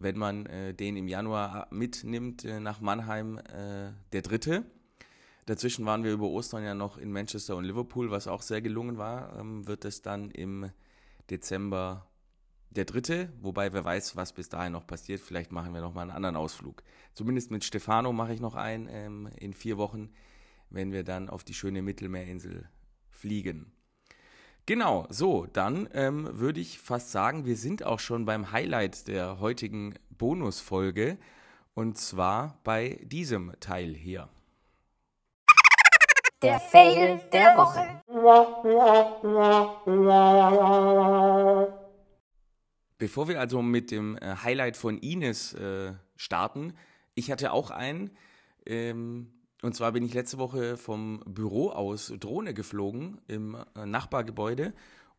wenn 0.00 0.16
man 0.16 0.46
äh, 0.46 0.74
den 0.74 0.96
im 0.96 1.08
Januar 1.08 1.66
mitnimmt 1.70 2.44
äh, 2.44 2.60
nach 2.60 2.80
Mannheim, 2.80 3.38
äh, 3.38 3.90
der 4.12 4.22
dritte. 4.22 4.64
Dazwischen 5.46 5.86
waren 5.86 6.04
wir 6.04 6.12
über 6.12 6.26
Ostern 6.26 6.64
ja 6.64 6.74
noch 6.74 6.98
in 6.98 7.10
Manchester 7.10 7.56
und 7.56 7.64
Liverpool, 7.64 8.10
was 8.10 8.28
auch 8.28 8.42
sehr 8.42 8.60
gelungen 8.60 8.98
war. 8.98 9.36
Ähm, 9.38 9.66
wird 9.66 9.84
es 9.84 10.02
dann 10.02 10.30
im 10.30 10.70
Dezember 11.30 12.06
der 12.70 12.84
dritte, 12.84 13.32
wobei 13.40 13.72
wer 13.72 13.84
weiß, 13.84 14.16
was 14.16 14.32
bis 14.32 14.48
dahin 14.48 14.72
noch 14.72 14.86
passiert. 14.86 15.20
Vielleicht 15.20 15.52
machen 15.52 15.72
wir 15.72 15.80
noch 15.80 15.94
mal 15.94 16.02
einen 16.02 16.10
anderen 16.10 16.36
Ausflug. 16.36 16.82
Zumindest 17.12 17.50
mit 17.50 17.64
Stefano 17.64 18.12
mache 18.12 18.34
ich 18.34 18.40
noch 18.40 18.54
einen 18.54 18.88
ähm, 18.90 19.30
in 19.38 19.54
vier 19.54 19.78
Wochen, 19.78 20.10
wenn 20.70 20.92
wir 20.92 21.04
dann 21.04 21.28
auf 21.28 21.44
die 21.44 21.54
schöne 21.54 21.82
Mittelmeerinsel 21.82 22.68
fliegen. 23.10 23.72
Genau, 24.66 25.06
so, 25.08 25.46
dann 25.46 25.88
ähm, 25.94 26.28
würde 26.30 26.60
ich 26.60 26.78
fast 26.78 27.10
sagen, 27.10 27.46
wir 27.46 27.56
sind 27.56 27.84
auch 27.84 28.00
schon 28.00 28.26
beim 28.26 28.52
Highlight 28.52 29.08
der 29.08 29.40
heutigen 29.40 29.94
Bonusfolge 30.10 31.16
und 31.72 31.96
zwar 31.96 32.58
bei 32.64 33.00
diesem 33.02 33.54
Teil 33.60 33.94
hier. 33.94 34.28
Der 36.42 36.60
Fail 36.60 37.20
der 37.32 37.56
Woche. 37.56 38.02
Bevor 42.98 43.28
wir 43.28 43.40
also 43.40 43.62
mit 43.62 43.90
dem 43.92 44.16
äh, 44.16 44.36
Highlight 44.42 44.76
von 44.76 44.98
Ines 44.98 45.54
äh, 45.54 45.92
starten, 46.16 46.74
ich 47.14 47.30
hatte 47.30 47.52
auch 47.52 47.70
einen. 47.70 48.10
Ähm, 48.66 49.28
und 49.62 49.74
zwar 49.74 49.92
bin 49.92 50.04
ich 50.04 50.14
letzte 50.14 50.38
Woche 50.38 50.76
vom 50.76 51.22
Büro 51.26 51.70
aus 51.70 52.12
Drohne 52.18 52.54
geflogen 52.54 53.20
im 53.28 53.56
äh, 53.76 53.86
Nachbargebäude 53.86 54.72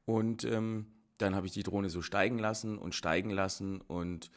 und 0.05 0.43
ähm, 0.43 0.87
dann 1.17 1.35
habe 1.35 1.47
ich 1.47 1.53
die 1.53 1.63
Drohne 1.63 1.89
so 1.89 2.01
steigen 2.01 2.39
lassen 2.39 2.77
und 2.77 2.95
steigen 2.95 3.31
lassen 3.31 3.81
und 3.81 4.31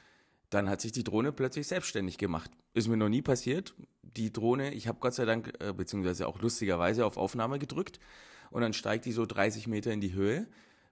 dann 0.51 0.69
hat 0.69 0.81
sich 0.81 0.93
die 0.93 1.05
Drohne 1.05 1.33
plötzlich 1.33 1.67
selbstständig 1.67 2.19
gemacht. 2.19 2.51
Ist 2.75 2.89
mir 2.89 2.97
noch 2.97 3.09
nie 3.09 3.23
passiert. 3.23 3.75
Die 4.03 4.33
Drohne, 4.33 4.75
ich 4.75 4.89
habe 4.89 4.99
Gott 5.01 5.15
sei 5.15 5.25
Dank, 5.25 5.53
äh, 5.61 5.73
beziehungsweise 5.73 6.27
auch 6.29 6.41
lustigerweise 6.41 7.07
auf 7.07 7.17
Aufnahme 7.17 7.59
gedrückt 7.59 7.99
und 8.51 8.63
dann 8.63 8.73
steigt 8.73 9.05
die 9.05 9.13
so 9.13 9.27
30 9.27 9.67
Meter 9.67 9.93
in 9.93 10.01
die 10.01 10.13
Höhe 10.13 10.47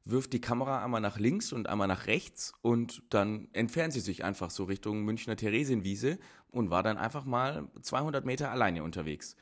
wirft 0.04 0.32
die 0.32 0.40
Kamera 0.40 0.84
einmal 0.84 1.00
nach 1.00 1.18
links 1.18 1.52
und 1.52 1.68
einmal 1.68 1.88
nach 1.88 2.06
rechts 2.06 2.52
und 2.62 3.02
dann 3.10 3.48
entfernt 3.52 3.92
sie 3.92 4.00
sich 4.00 4.24
einfach 4.24 4.50
so 4.50 4.64
Richtung 4.64 5.04
Münchner 5.04 5.36
Theresienwiese 5.36 6.18
und 6.50 6.70
war 6.70 6.82
dann 6.82 6.96
einfach 6.96 7.24
mal 7.24 7.68
200 7.82 8.24
Meter 8.24 8.50
alleine 8.50 8.82
unterwegs. 8.82 9.36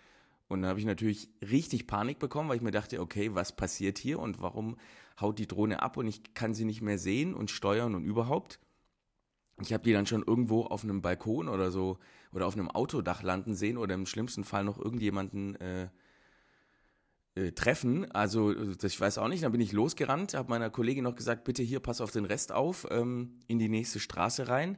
Und 0.48 0.62
dann 0.62 0.70
habe 0.70 0.80
ich 0.80 0.86
natürlich 0.86 1.28
richtig 1.42 1.86
Panik 1.86 2.18
bekommen, 2.18 2.48
weil 2.48 2.56
ich 2.56 2.62
mir 2.62 2.70
dachte, 2.70 3.00
okay, 3.00 3.34
was 3.34 3.54
passiert 3.54 3.98
hier 3.98 4.18
und 4.18 4.40
warum 4.40 4.76
haut 5.20 5.38
die 5.38 5.46
Drohne 5.46 5.82
ab 5.82 5.96
und 5.96 6.06
ich 6.06 6.34
kann 6.34 6.54
sie 6.54 6.64
nicht 6.64 6.80
mehr 6.80 6.98
sehen 6.98 7.34
und 7.34 7.50
steuern 7.50 7.94
und 7.94 8.04
überhaupt. 8.04 8.58
Ich 9.60 9.72
habe 9.72 9.84
die 9.84 9.92
dann 9.92 10.06
schon 10.06 10.22
irgendwo 10.22 10.62
auf 10.62 10.84
einem 10.84 11.02
Balkon 11.02 11.48
oder 11.48 11.70
so 11.70 11.98
oder 12.32 12.46
auf 12.46 12.54
einem 12.54 12.70
Autodach 12.70 13.22
landen 13.22 13.54
sehen 13.54 13.76
oder 13.76 13.94
im 13.94 14.06
schlimmsten 14.06 14.44
Fall 14.44 14.64
noch 14.64 14.78
irgendjemanden 14.78 15.56
äh, 15.56 15.88
äh, 17.38 17.52
treffen. 17.52 18.10
Also, 18.10 18.52
das, 18.52 18.92
ich 18.92 19.00
weiß 19.00 19.18
auch 19.18 19.28
nicht. 19.28 19.44
Dann 19.44 19.52
bin 19.52 19.60
ich 19.60 19.72
losgerannt, 19.72 20.34
habe 20.34 20.50
meiner 20.50 20.70
Kollegin 20.70 21.04
noch 21.04 21.14
gesagt, 21.14 21.44
bitte 21.44 21.62
hier, 21.62 21.80
pass 21.80 22.00
auf 22.00 22.10
den 22.10 22.24
Rest 22.24 22.50
auf, 22.52 22.86
ähm, 22.90 23.38
in 23.46 23.58
die 23.58 23.68
nächste 23.68 24.00
Straße 24.00 24.48
rein. 24.48 24.76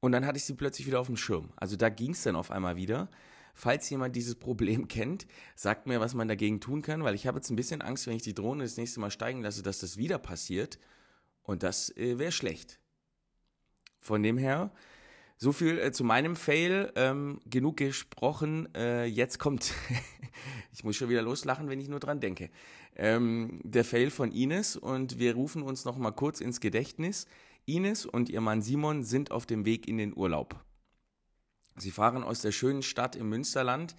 Und 0.00 0.10
dann 0.12 0.26
hatte 0.26 0.36
ich 0.36 0.44
sie 0.44 0.54
plötzlich 0.54 0.88
wieder 0.88 0.98
auf 0.98 1.06
dem 1.06 1.16
Schirm. 1.16 1.52
Also 1.54 1.76
da 1.76 1.88
ging 1.88 2.10
es 2.10 2.24
dann 2.24 2.34
auf 2.34 2.50
einmal 2.50 2.76
wieder. 2.76 3.08
Falls 3.54 3.88
jemand 3.88 4.16
dieses 4.16 4.34
Problem 4.34 4.88
kennt, 4.88 5.26
sagt 5.54 5.86
mir, 5.86 6.00
was 6.00 6.14
man 6.14 6.26
dagegen 6.26 6.60
tun 6.60 6.82
kann, 6.82 7.04
weil 7.04 7.14
ich 7.14 7.26
habe 7.26 7.38
jetzt 7.38 7.50
ein 7.50 7.56
bisschen 7.56 7.82
Angst, 7.82 8.06
wenn 8.08 8.16
ich 8.16 8.22
die 8.22 8.34
Drohne 8.34 8.64
das 8.64 8.76
nächste 8.76 8.98
Mal 8.98 9.10
steigen 9.10 9.42
lasse, 9.42 9.62
dass 9.62 9.78
das 9.78 9.96
wieder 9.96 10.18
passiert. 10.18 10.78
Und 11.42 11.62
das 11.62 11.96
äh, 11.96 12.18
wäre 12.18 12.32
schlecht. 12.32 12.80
Von 14.00 14.24
dem 14.24 14.38
her, 14.38 14.72
so 15.42 15.50
viel 15.50 15.80
äh, 15.80 15.90
zu 15.90 16.04
meinem 16.04 16.36
Fail. 16.36 16.92
Ähm, 16.94 17.40
genug 17.46 17.78
gesprochen. 17.78 18.72
Äh, 18.76 19.06
jetzt 19.06 19.40
kommt, 19.40 19.74
ich 20.72 20.84
muss 20.84 20.94
schon 20.94 21.08
wieder 21.08 21.22
loslachen, 21.22 21.68
wenn 21.68 21.80
ich 21.80 21.88
nur 21.88 21.98
dran 21.98 22.20
denke. 22.20 22.48
Ähm, 22.94 23.60
der 23.64 23.84
Fail 23.84 24.10
von 24.10 24.30
Ines 24.30 24.76
und 24.76 25.18
wir 25.18 25.34
rufen 25.34 25.64
uns 25.64 25.84
noch 25.84 25.98
mal 25.98 26.12
kurz 26.12 26.40
ins 26.40 26.60
Gedächtnis. 26.60 27.26
Ines 27.66 28.06
und 28.06 28.28
ihr 28.28 28.40
Mann 28.40 28.62
Simon 28.62 29.02
sind 29.02 29.32
auf 29.32 29.44
dem 29.44 29.64
Weg 29.64 29.88
in 29.88 29.98
den 29.98 30.16
Urlaub. 30.16 30.54
Sie 31.76 31.90
fahren 31.90 32.22
aus 32.22 32.40
der 32.40 32.52
schönen 32.52 32.82
Stadt 32.82 33.16
im 33.16 33.28
Münsterland 33.28 33.96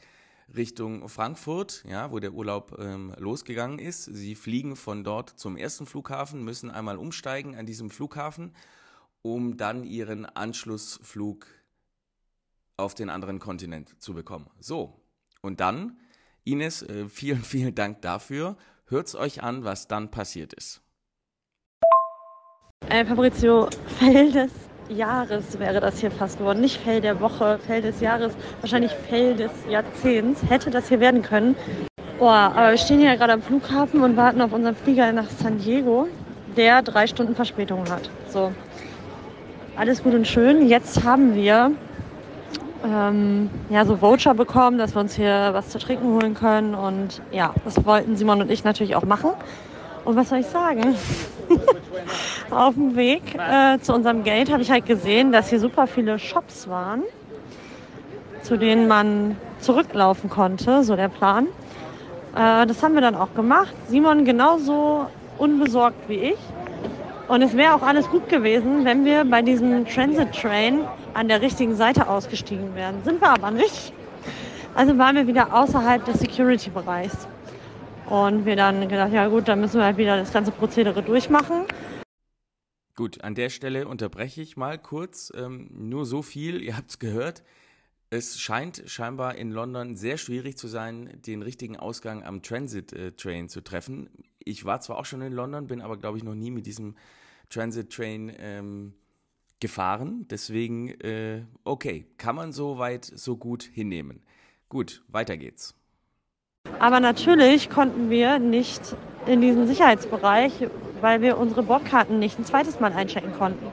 Richtung 0.56 1.10
Frankfurt, 1.10 1.84
ja, 1.90 2.12
wo 2.12 2.20
der 2.20 2.34
Urlaub 2.34 2.78
ähm, 2.80 3.14
losgegangen 3.18 3.80
ist. 3.80 4.06
Sie 4.06 4.36
fliegen 4.36 4.78
von 4.78 5.04
dort 5.04 5.32
zum 5.32 5.58
ersten 5.58 5.88
Flughafen, 5.88 6.46
müssen 6.46 6.72
einmal 6.72 6.98
umsteigen 6.98 7.56
an 7.56 7.66
diesem 7.66 7.90
Flughafen, 7.90 8.54
um 9.24 9.58
dann 9.58 9.84
ihren 9.84 10.25
Anschlussflug 10.25 11.48
auf 12.77 12.94
den 12.94 13.10
anderen 13.10 13.39
Kontinent 13.39 14.00
zu 14.01 14.13
bekommen. 14.13 14.50
So, 14.60 15.01
und 15.42 15.60
dann, 15.60 15.98
Ines, 16.44 16.84
äh, 16.84 17.06
vielen, 17.10 17.42
vielen 17.42 17.74
Dank 17.74 18.01
dafür. 18.01 18.58
Hört's 18.86 19.15
euch 19.15 19.42
an, 19.42 19.63
was 19.63 19.88
dann 19.88 20.12
passiert 20.12 20.53
ist. 20.53 20.82
Äh, 22.89 23.06
Fabrizio, 23.06 23.70
Fell 23.98 24.32
des 24.32 24.51
Jahres 24.89 25.58
wäre 25.58 25.80
das 25.80 26.00
hier 26.00 26.12
fast 26.12 26.38
geworden. 26.38 26.60
Nicht 26.60 26.82
Fell 26.82 27.00
der 27.00 27.20
Woche, 27.22 27.58
Fell 27.60 27.82
des 27.82 28.01
Jahres, 28.01 28.34
wahrscheinlich 28.60 28.92
Fell 28.92 29.36
des 29.36 29.51
Jahrzehnts 29.70 30.42
hätte 30.50 30.70
das 30.70 30.89
hier 30.89 31.00
werden 31.00 31.22
können. 31.22 31.56
Boah, 32.20 32.51
aber 32.56 32.72
wir 32.72 32.77
stehen 32.77 33.00
hier 33.00 33.15
gerade 33.15 33.34
am 33.34 33.42
Flughafen 33.42 34.01
und 34.01 34.18
warten 34.18 34.42
auf 34.42 34.51
unseren 34.51 34.75
Flieger 34.75 35.12
nach 35.13 35.30
San 35.30 35.60
Diego, 35.60 36.08
der 36.56 36.82
drei 36.82 37.08
Stunden 37.08 37.36
Verspätung 37.36 37.89
hat. 37.89 38.10
So, 38.30 38.51
alles 39.75 40.03
gut 40.03 40.13
und 40.13 40.27
schön. 40.27 40.68
Jetzt 40.68 41.03
haben 41.03 41.34
wir 41.34 41.72
ähm, 42.86 43.50
ja, 43.70 43.86
so 43.86 44.01
Voucher 44.01 44.34
bekommen, 44.34 44.77
dass 44.77 44.94
wir 44.96 45.01
uns 45.01 45.15
hier 45.15 45.50
was 45.53 45.70
zu 45.70 45.80
trinken 45.80 46.13
holen 46.13 46.36
können. 46.36 46.75
Und 46.75 47.22
ja, 47.32 47.53
das 47.65 47.84
wollten 47.86 48.15
Simon 48.15 48.42
und 48.42 48.51
ich 48.51 48.63
natürlich 48.63 48.96
auch 48.96 49.03
machen. 49.03 49.32
Und 50.06 50.15
was 50.15 50.30
soll 50.30 50.39
ich 50.39 50.46
sagen? 50.46 50.96
Auf 52.51 52.75
dem 52.75 52.96
Weg 52.96 53.36
äh, 53.36 53.80
zu 53.80 53.94
unserem 53.94 54.24
Gate 54.24 54.51
habe 54.51 54.62
ich 54.62 54.70
halt 54.70 54.86
gesehen, 54.86 55.32
dass 55.32 55.50
hier 55.50 55.60
super 55.60 55.88
viele 55.88 56.20
Shops 56.20 56.68
waren, 56.68 57.03
zu 58.44 58.58
denen 58.58 58.88
man 58.88 59.38
zurücklaufen 59.60 60.30
konnte, 60.30 60.84
so 60.84 60.96
der 60.96 61.08
Plan. 61.08 61.48
Äh, 62.36 62.68
das 62.68 62.84
haben 62.84 62.94
wir 62.94 63.01
dann 63.01 63.15
auch 63.15 63.34
gemacht. 63.34 63.74
Simon 63.88 64.25
genauso 64.25 65.08
unbesorgt 65.39 66.10
wie 66.10 66.15
ich. 66.15 66.38
Und 67.27 67.42
es 67.42 67.56
wäre 67.56 67.74
auch 67.74 67.82
alles 67.82 68.10
gut 68.10 68.27
gewesen, 68.27 68.84
wenn 68.84 69.06
wir 69.06 69.24
bei 69.24 69.42
diesem 69.42 69.86
Transit 69.86 70.34
Train 70.34 70.86
an 71.13 71.30
der 71.30 71.42
richtigen 71.42 71.75
Seite 71.75 72.08
ausgestiegen 72.08 72.75
wären. 72.75 73.03
Sind 73.03 73.22
wir 73.22 73.30
aber 73.30 73.50
nicht. 73.50 73.94
Also 74.75 74.98
waren 74.98 75.15
wir 75.15 75.27
wieder 75.27 75.53
außerhalb 75.53 76.03
des 76.03 76.20
Security-Bereichs. 76.20 77.27
Und 78.10 78.46
wir 78.46 78.56
dann 78.56 78.82
gedacht, 78.89 79.13
ja 79.13 79.27
gut, 79.27 79.48
dann 79.48 79.62
müssen 79.62 79.77
wir 79.77 79.86
halt 79.86 79.98
wieder 79.98 80.18
das 80.18 80.34
ganze 80.34 80.51
Prozedere 80.51 81.01
durchmachen. 81.01 81.65
Gut, 82.96 83.24
an 83.24 83.36
der 83.36 83.50
Stelle 83.50 83.88
unterbreche 83.88 84.42
ich 84.42 84.58
mal 84.58 84.77
kurz. 84.77 85.32
Ähm, 85.36 85.70
nur 85.72 86.06
so 86.06 86.22
viel, 86.22 86.62
ihr 86.62 86.75
habt 86.75 86.89
es 86.89 87.00
gehört. 87.00 87.44
Es 88.10 88.39
scheint 88.39 88.84
scheinbar 88.86 89.36
in 89.36 89.50
London 89.50 89.96
sehr 89.96 90.18
schwierig 90.18 90.58
zu 90.58 90.68
sein, 90.68 91.20
den 91.25 91.42
richtigen 91.42 91.77
Ausgang 91.77 92.24
am 92.24 92.44
Transit-Train 92.44 93.46
äh, 93.46 93.48
zu 93.48 93.62
treffen. 93.62 94.10
Ich 94.46 94.66
war 94.66 94.82
zwar 94.82 94.98
auch 94.98 95.06
schon 95.06 95.22
in 95.22 95.34
London, 95.34 95.68
bin 95.68 95.82
aber, 95.82 95.98
glaube 95.98 96.18
ich, 96.18 96.24
noch 96.24 96.36
nie 96.36 96.52
mit 96.52 96.66
diesem 96.66 96.96
Transit-Train 97.50 98.32
ähm, 98.38 98.94
gefahren. 99.60 100.26
Deswegen, 100.30 100.90
äh, 101.02 101.44
okay, 101.64 102.06
kann 102.18 102.36
man 102.36 102.52
so 102.52 102.78
weit, 102.78 103.06
so 103.06 103.38
gut 103.38 103.64
hinnehmen. 103.64 104.22
Gut, 104.70 105.04
weiter 105.08 105.38
geht's. 105.38 105.76
Aber 106.80 107.00
natürlich 107.00 107.70
konnten 107.70 108.10
wir 108.10 108.40
nicht 108.40 108.96
in 109.26 109.42
diesen 109.42 109.68
Sicherheitsbereich, 109.68 110.68
weil 111.02 111.22
wir 111.22 111.38
unsere 111.38 111.64
Bordkarten 111.64 112.20
nicht 112.20 112.40
ein 112.40 112.46
zweites 112.46 112.80
Mal 112.80 112.94
einchecken 112.94 113.34
konnten. 113.34 113.68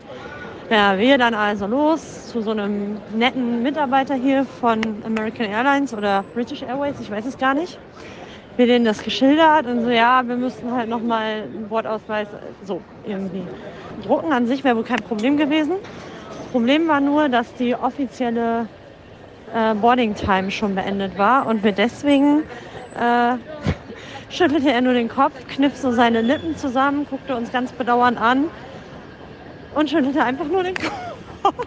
Ja, 0.70 0.98
wir 0.98 1.18
dann 1.18 1.34
also 1.34 1.66
los 1.66 2.28
zu 2.28 2.42
so 2.42 2.52
einem 2.52 2.98
netten 3.12 3.62
Mitarbeiter 3.62 4.14
hier 4.14 4.44
von 4.44 4.80
American 5.04 5.46
Airlines 5.46 5.92
oder 5.92 6.24
British 6.34 6.62
Airways, 6.62 7.00
ich 7.00 7.10
weiß 7.10 7.26
es 7.26 7.38
gar 7.38 7.54
nicht. 7.54 7.78
Wir 8.60 8.66
denen 8.66 8.84
das 8.84 9.02
geschildert 9.02 9.64
und 9.64 9.84
so, 9.84 9.88
ja, 9.88 10.22
wir 10.22 10.36
müssten 10.36 10.70
halt 10.70 10.90
nochmal 10.90 11.44
einen 11.44 11.66
Bordausweis, 11.70 12.28
so 12.62 12.82
irgendwie. 13.06 13.42
Drucken 14.06 14.34
an 14.34 14.46
sich 14.46 14.62
wäre 14.64 14.76
wohl 14.76 14.84
kein 14.84 14.98
Problem 14.98 15.38
gewesen. 15.38 15.76
Das 16.28 16.46
Problem 16.48 16.86
war 16.86 17.00
nur, 17.00 17.30
dass 17.30 17.54
die 17.54 17.74
offizielle 17.74 18.68
äh, 19.54 19.74
Boarding 19.76 20.14
Time 20.14 20.50
schon 20.50 20.74
beendet 20.74 21.16
war 21.16 21.46
und 21.46 21.64
wir 21.64 21.72
deswegen 21.72 22.42
äh, 23.00 23.36
schüttelte 24.28 24.70
er 24.70 24.82
nur 24.82 24.92
den 24.92 25.08
Kopf, 25.08 25.32
kniff 25.48 25.74
so 25.78 25.90
seine 25.90 26.20
Lippen 26.20 26.54
zusammen, 26.54 27.06
guckte 27.08 27.34
uns 27.36 27.50
ganz 27.50 27.72
bedauernd 27.72 28.20
an 28.20 28.50
und 29.74 29.88
schüttelte 29.88 30.22
einfach 30.22 30.48
nur 30.48 30.64
den 30.64 30.74
Kopf. 31.42 31.66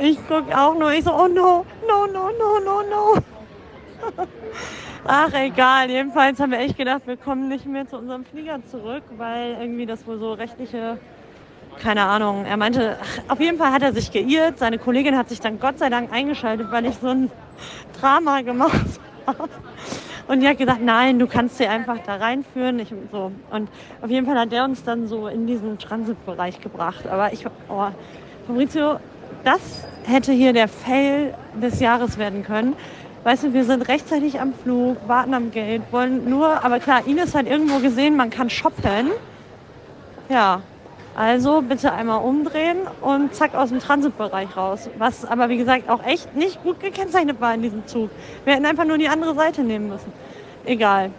Ich 0.00 0.18
guck 0.26 0.52
auch 0.52 0.76
nur, 0.76 0.92
ich 0.92 1.04
so, 1.04 1.12
oh 1.12 1.28
no, 1.28 1.64
no, 1.86 2.06
no, 2.06 2.30
no, 2.40 2.58
no, 2.58 2.82
no. 2.90 4.26
Ach, 5.04 5.32
egal. 5.34 5.90
Jedenfalls 5.90 6.38
haben 6.38 6.52
wir 6.52 6.60
echt 6.60 6.76
gedacht, 6.76 7.02
wir 7.06 7.16
kommen 7.16 7.48
nicht 7.48 7.66
mehr 7.66 7.88
zu 7.88 7.98
unserem 7.98 8.24
Flieger 8.24 8.64
zurück, 8.70 9.02
weil 9.16 9.56
irgendwie 9.60 9.84
das 9.84 10.06
wohl 10.06 10.18
so 10.20 10.32
rechtliche, 10.32 10.96
keine 11.80 12.02
Ahnung. 12.02 12.44
Er 12.44 12.56
meinte, 12.56 12.96
ach, 13.02 13.32
auf 13.32 13.40
jeden 13.40 13.58
Fall 13.58 13.72
hat 13.72 13.82
er 13.82 13.92
sich 13.92 14.12
geirrt. 14.12 14.58
Seine 14.58 14.78
Kollegin 14.78 15.16
hat 15.16 15.28
sich 15.28 15.40
dann 15.40 15.58
Gott 15.58 15.80
sei 15.80 15.90
Dank 15.90 16.12
eingeschaltet, 16.12 16.70
weil 16.70 16.86
ich 16.86 16.94
so 16.98 17.08
ein 17.08 17.32
Drama 18.00 18.42
gemacht 18.42 19.00
habe. 19.26 19.48
Und 20.28 20.38
die 20.38 20.46
hat 20.46 20.58
gesagt, 20.58 20.80
nein, 20.80 21.18
du 21.18 21.26
kannst 21.26 21.58
sie 21.58 21.66
einfach 21.66 21.98
da 22.06 22.16
reinführen. 22.16 22.78
Ich, 22.78 22.94
so. 23.10 23.32
Und 23.50 23.68
auf 24.02 24.10
jeden 24.10 24.24
Fall 24.24 24.38
hat 24.38 24.52
der 24.52 24.62
uns 24.64 24.84
dann 24.84 25.08
so 25.08 25.26
in 25.26 25.48
diesen 25.48 25.78
Transitbereich 25.78 26.60
gebracht. 26.60 27.08
Aber 27.08 27.32
ich, 27.32 27.44
oh, 27.68 27.88
Fabrizio, 28.46 29.00
das 29.42 29.84
hätte 30.04 30.30
hier 30.30 30.52
der 30.52 30.68
Fail 30.68 31.34
des 31.60 31.80
Jahres 31.80 32.18
werden 32.18 32.44
können. 32.44 32.76
Weißt 33.24 33.44
du, 33.44 33.52
wir 33.52 33.64
sind 33.64 33.86
rechtzeitig 33.88 34.40
am 34.40 34.52
Flug, 34.52 34.96
warten 35.06 35.32
am 35.32 35.52
Gate, 35.52 35.82
wollen 35.92 36.28
nur, 36.28 36.64
aber 36.64 36.80
klar, 36.80 37.06
Ines 37.06 37.36
hat 37.36 37.46
irgendwo 37.46 37.78
gesehen, 37.78 38.16
man 38.16 38.30
kann 38.30 38.50
shoppen. 38.50 39.12
Ja, 40.28 40.62
also 41.14 41.62
bitte 41.62 41.92
einmal 41.92 42.20
umdrehen 42.24 42.78
und 43.00 43.32
zack 43.34 43.54
aus 43.54 43.68
dem 43.68 43.78
Transitbereich 43.78 44.56
raus. 44.56 44.90
Was 44.98 45.24
aber 45.24 45.48
wie 45.50 45.58
gesagt 45.58 45.88
auch 45.88 46.02
echt 46.04 46.34
nicht 46.34 46.62
gut 46.64 46.80
gekennzeichnet 46.80 47.40
war 47.40 47.54
in 47.54 47.62
diesem 47.62 47.86
Zug. 47.86 48.10
Wir 48.44 48.54
hätten 48.54 48.66
einfach 48.66 48.86
nur 48.86 48.98
die 48.98 49.08
andere 49.08 49.34
Seite 49.34 49.62
nehmen 49.62 49.88
müssen. 49.88 50.12
Egal. 50.64 51.10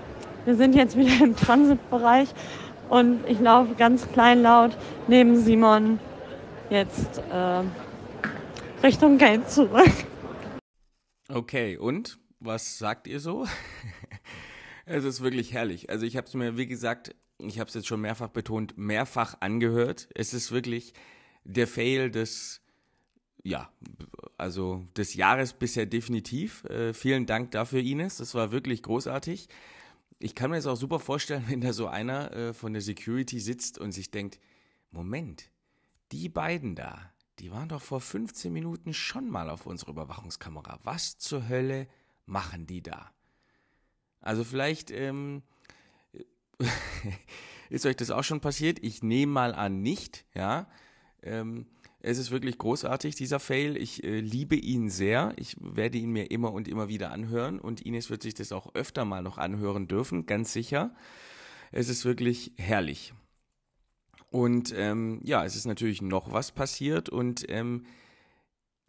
Wir 0.46 0.56
sind 0.56 0.76
jetzt 0.76 0.98
wieder 0.98 1.24
im 1.24 1.38
Transitbereich 1.38 2.30
und 2.90 3.22
ich 3.28 3.40
laufe 3.40 3.76
ganz 3.76 4.06
kleinlaut 4.12 4.72
neben 5.08 5.38
Simon 5.38 6.00
jetzt 6.70 7.20
äh, 7.32 8.86
Richtung 8.86 9.18
Gate 9.18 9.50
zurück. 9.50 9.92
Okay, 11.34 11.78
und 11.78 12.20
was 12.40 12.78
sagt 12.78 13.08
ihr 13.08 13.20
so? 13.20 13.48
es 14.86 15.04
ist 15.04 15.22
wirklich 15.22 15.52
herrlich. 15.52 15.90
Also 15.90 16.06
ich 16.06 16.16
habe 16.16 16.28
es 16.28 16.36
mir, 16.36 16.58
wie 16.58 16.68
gesagt, 16.68 17.16
ich 17.40 17.60
habe 17.60 17.68
es 17.68 17.74
jetzt 17.74 17.88
schon 17.88 18.02
mehrfach 18.02 18.28
betont, 18.28 18.78
mehrfach 18.78 19.38
angehört. 19.40 20.10
Es 20.14 20.36
ist 20.36 20.52
wirklich 20.52 20.94
der 21.44 21.66
Fail 21.66 22.12
des, 22.12 22.62
ja, 23.42 23.74
also 24.38 24.88
des 24.96 25.16
Jahres 25.16 25.54
bisher 25.54 25.88
definitiv. 25.88 26.66
Äh, 26.66 26.94
vielen 26.94 27.26
Dank 27.26 27.50
dafür, 27.50 27.80
Ines. 27.80 28.18
Das 28.18 28.36
war 28.36 28.52
wirklich 28.52 28.84
großartig. 28.84 29.50
Ich 30.20 30.36
kann 30.36 30.52
mir 30.52 30.58
das 30.58 30.68
auch 30.68 30.78
super 30.78 31.00
vorstellen, 31.00 31.46
wenn 31.50 31.62
da 31.62 31.74
so 31.74 31.88
einer 31.88 32.32
äh, 32.32 32.54
von 32.54 32.74
der 32.74 32.84
Security 32.84 33.40
sitzt 33.40 33.80
und 33.80 33.92
sich 33.92 34.12
denkt, 34.12 34.40
Moment, 34.92 35.50
die 36.12 36.30
beiden 36.30 36.76
da, 36.76 37.12
die 37.40 37.52
waren 37.52 37.70
doch 37.70 37.82
vor 37.82 38.02
15 38.02 38.52
Minuten 38.52 38.94
schon 38.94 39.30
mal 39.30 39.50
auf 39.50 39.66
unserer 39.66 39.92
Überwachungskamera. 39.92 40.80
Was 40.84 41.18
zur 41.18 41.48
Hölle 41.50 41.88
machen 42.26 42.68
die 42.68 42.82
da? 42.82 43.12
Also 44.22 44.44
vielleicht 44.44 44.92
ähm, 44.92 45.44
ist 47.70 47.86
euch 47.86 47.96
das 47.96 48.12
auch 48.12 48.24
schon 48.24 48.40
passiert? 48.40 48.80
Ich 48.82 49.04
nehme 49.04 49.32
mal 49.32 49.54
an, 49.56 49.82
nicht. 49.82 50.26
Ja, 50.34 50.68
ähm, 51.22 51.66
es 52.00 52.18
ist 52.18 52.32
wirklich 52.32 52.58
großartig, 52.58 53.16
dieser 53.16 53.40
Fail. 53.40 53.78
Ich 53.78 54.04
äh, 54.04 54.20
liebe 54.20 54.56
ihn 54.56 54.90
sehr. 54.90 55.34
Ich 55.38 55.56
werde 55.60 55.98
ihn 55.98 56.12
mir 56.12 56.32
immer 56.32 56.54
und 56.54 56.68
immer 56.68 56.88
wieder 56.88 57.12
anhören 57.12 57.60
und 57.60 57.82
Ines 57.82 58.10
wird 58.10 58.22
sich 58.22 58.34
das 58.34 58.52
auch 58.52 58.76
öfter 58.76 59.06
mal 59.06 59.24
noch 59.24 59.38
anhören 59.38 59.88
dürfen, 59.88 60.26
ganz 60.26 60.54
sicher. 60.54 60.94
Es 61.72 61.90
ist 61.90 62.06
wirklich 62.06 62.52
herrlich. 62.58 63.14
Und 64.34 64.74
ähm, 64.76 65.20
ja, 65.24 65.46
es 65.46 65.56
ist 65.56 65.68
natürlich 65.68 66.02
noch 66.02 66.34
was 66.34 66.52
passiert 66.52 67.08
und 67.08 67.46
ähm, 67.50 67.86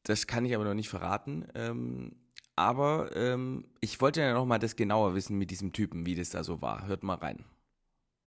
das 0.03 0.27
kann 0.27 0.47
ich 0.47 0.55
aber 0.55 0.65
noch 0.65 0.73
nicht 0.73 0.89
verraten. 0.89 1.45
Ähm, 1.55 2.13
aber 2.57 3.11
ähm, 3.15 3.67
ich 3.83 4.01
wollte 4.01 4.23
ja 4.23 4.33
noch 4.33 4.47
mal 4.47 4.59
das 4.59 4.75
genauer 4.75 5.15
wissen 5.15 5.37
mit 5.37 5.51
diesem 5.51 5.75
Typen, 5.75 6.07
wie 6.07 6.15
das 6.15 6.31
da 6.31 6.45
so 6.45 6.63
war. 6.63 6.87
Hört 6.87 7.03
mal 7.03 7.17
rein. 7.17 7.45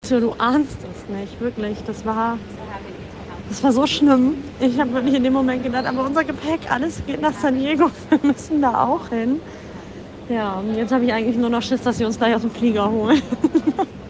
Du 0.10 0.34
ahnst 0.34 0.78
es 0.84 1.08
nicht, 1.08 1.40
wirklich. 1.40 1.82
Das 1.84 2.06
war, 2.06 2.38
das 3.48 3.64
war 3.64 3.72
so 3.72 3.88
schlimm. 3.88 4.36
Ich 4.60 4.78
habe 4.78 4.92
wirklich 4.92 5.14
in 5.14 5.24
dem 5.24 5.34
Moment 5.34 5.64
gedacht, 5.64 5.86
aber 5.86 6.06
unser 6.06 6.26
Gepäck, 6.26 6.70
alles 6.70 7.02
geht 7.08 7.22
nach 7.22 7.34
San 7.40 7.58
Diego. 7.58 7.92
Wir 8.10 8.20
müssen 8.24 8.62
da 8.62 8.84
auch 8.84 9.08
hin. 9.08 9.40
Ja, 10.28 10.56
und 10.56 10.76
jetzt 10.76 10.92
habe 10.92 11.06
ich 11.06 11.14
eigentlich 11.14 11.38
nur 11.38 11.50
noch 11.50 11.62
Schiss, 11.62 11.82
dass 11.82 11.98
sie 11.98 12.04
uns 12.04 12.18
gleich 12.18 12.36
aus 12.36 12.42
dem 12.42 12.52
Flieger 12.52 12.92
holen. 12.92 13.22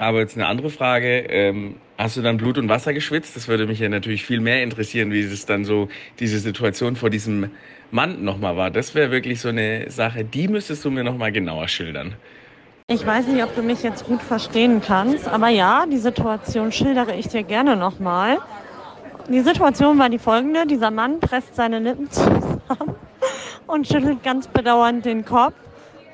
Aber 0.00 0.20
jetzt 0.20 0.34
eine 0.34 0.46
andere 0.46 0.70
Frage. 0.70 1.26
Ähm, 1.28 1.74
hast 1.98 2.16
du 2.16 2.22
dann 2.22 2.38
Blut 2.38 2.56
und 2.56 2.70
Wasser 2.70 2.94
geschwitzt? 2.94 3.36
Das 3.36 3.48
würde 3.48 3.66
mich 3.66 3.80
ja 3.80 3.88
natürlich 3.90 4.24
viel 4.24 4.40
mehr 4.40 4.62
interessieren, 4.62 5.12
wie 5.12 5.20
es 5.20 5.44
dann 5.44 5.66
so 5.66 5.88
diese 6.18 6.38
Situation 6.38 6.96
vor 6.96 7.10
diesem 7.10 7.50
Mann 7.90 8.24
nochmal 8.24 8.56
war. 8.56 8.70
Das 8.70 8.94
wäre 8.94 9.10
wirklich 9.10 9.42
so 9.42 9.50
eine 9.50 9.90
Sache, 9.90 10.24
die 10.24 10.48
müsstest 10.48 10.86
du 10.86 10.90
mir 10.90 11.04
nochmal 11.04 11.32
genauer 11.32 11.68
schildern. 11.68 12.14
Ich 12.86 13.04
weiß 13.04 13.26
nicht, 13.26 13.44
ob 13.44 13.54
du 13.54 13.62
mich 13.62 13.82
jetzt 13.82 14.06
gut 14.06 14.22
verstehen 14.22 14.80
kannst, 14.80 15.28
aber 15.28 15.50
ja, 15.50 15.84
die 15.84 15.98
Situation 15.98 16.72
schildere 16.72 17.14
ich 17.14 17.28
dir 17.28 17.42
gerne 17.42 17.76
nochmal. 17.76 18.38
Die 19.28 19.40
Situation 19.40 19.98
war 19.98 20.08
die 20.08 20.18
folgende. 20.18 20.66
Dieser 20.66 20.90
Mann 20.90 21.20
presst 21.20 21.56
seine 21.56 21.78
Lippen 21.78 22.10
zusammen 22.10 22.96
und 23.66 23.86
schüttelt 23.86 24.22
ganz 24.22 24.48
bedauernd 24.48 25.04
den 25.04 25.26
Kopf. 25.26 25.52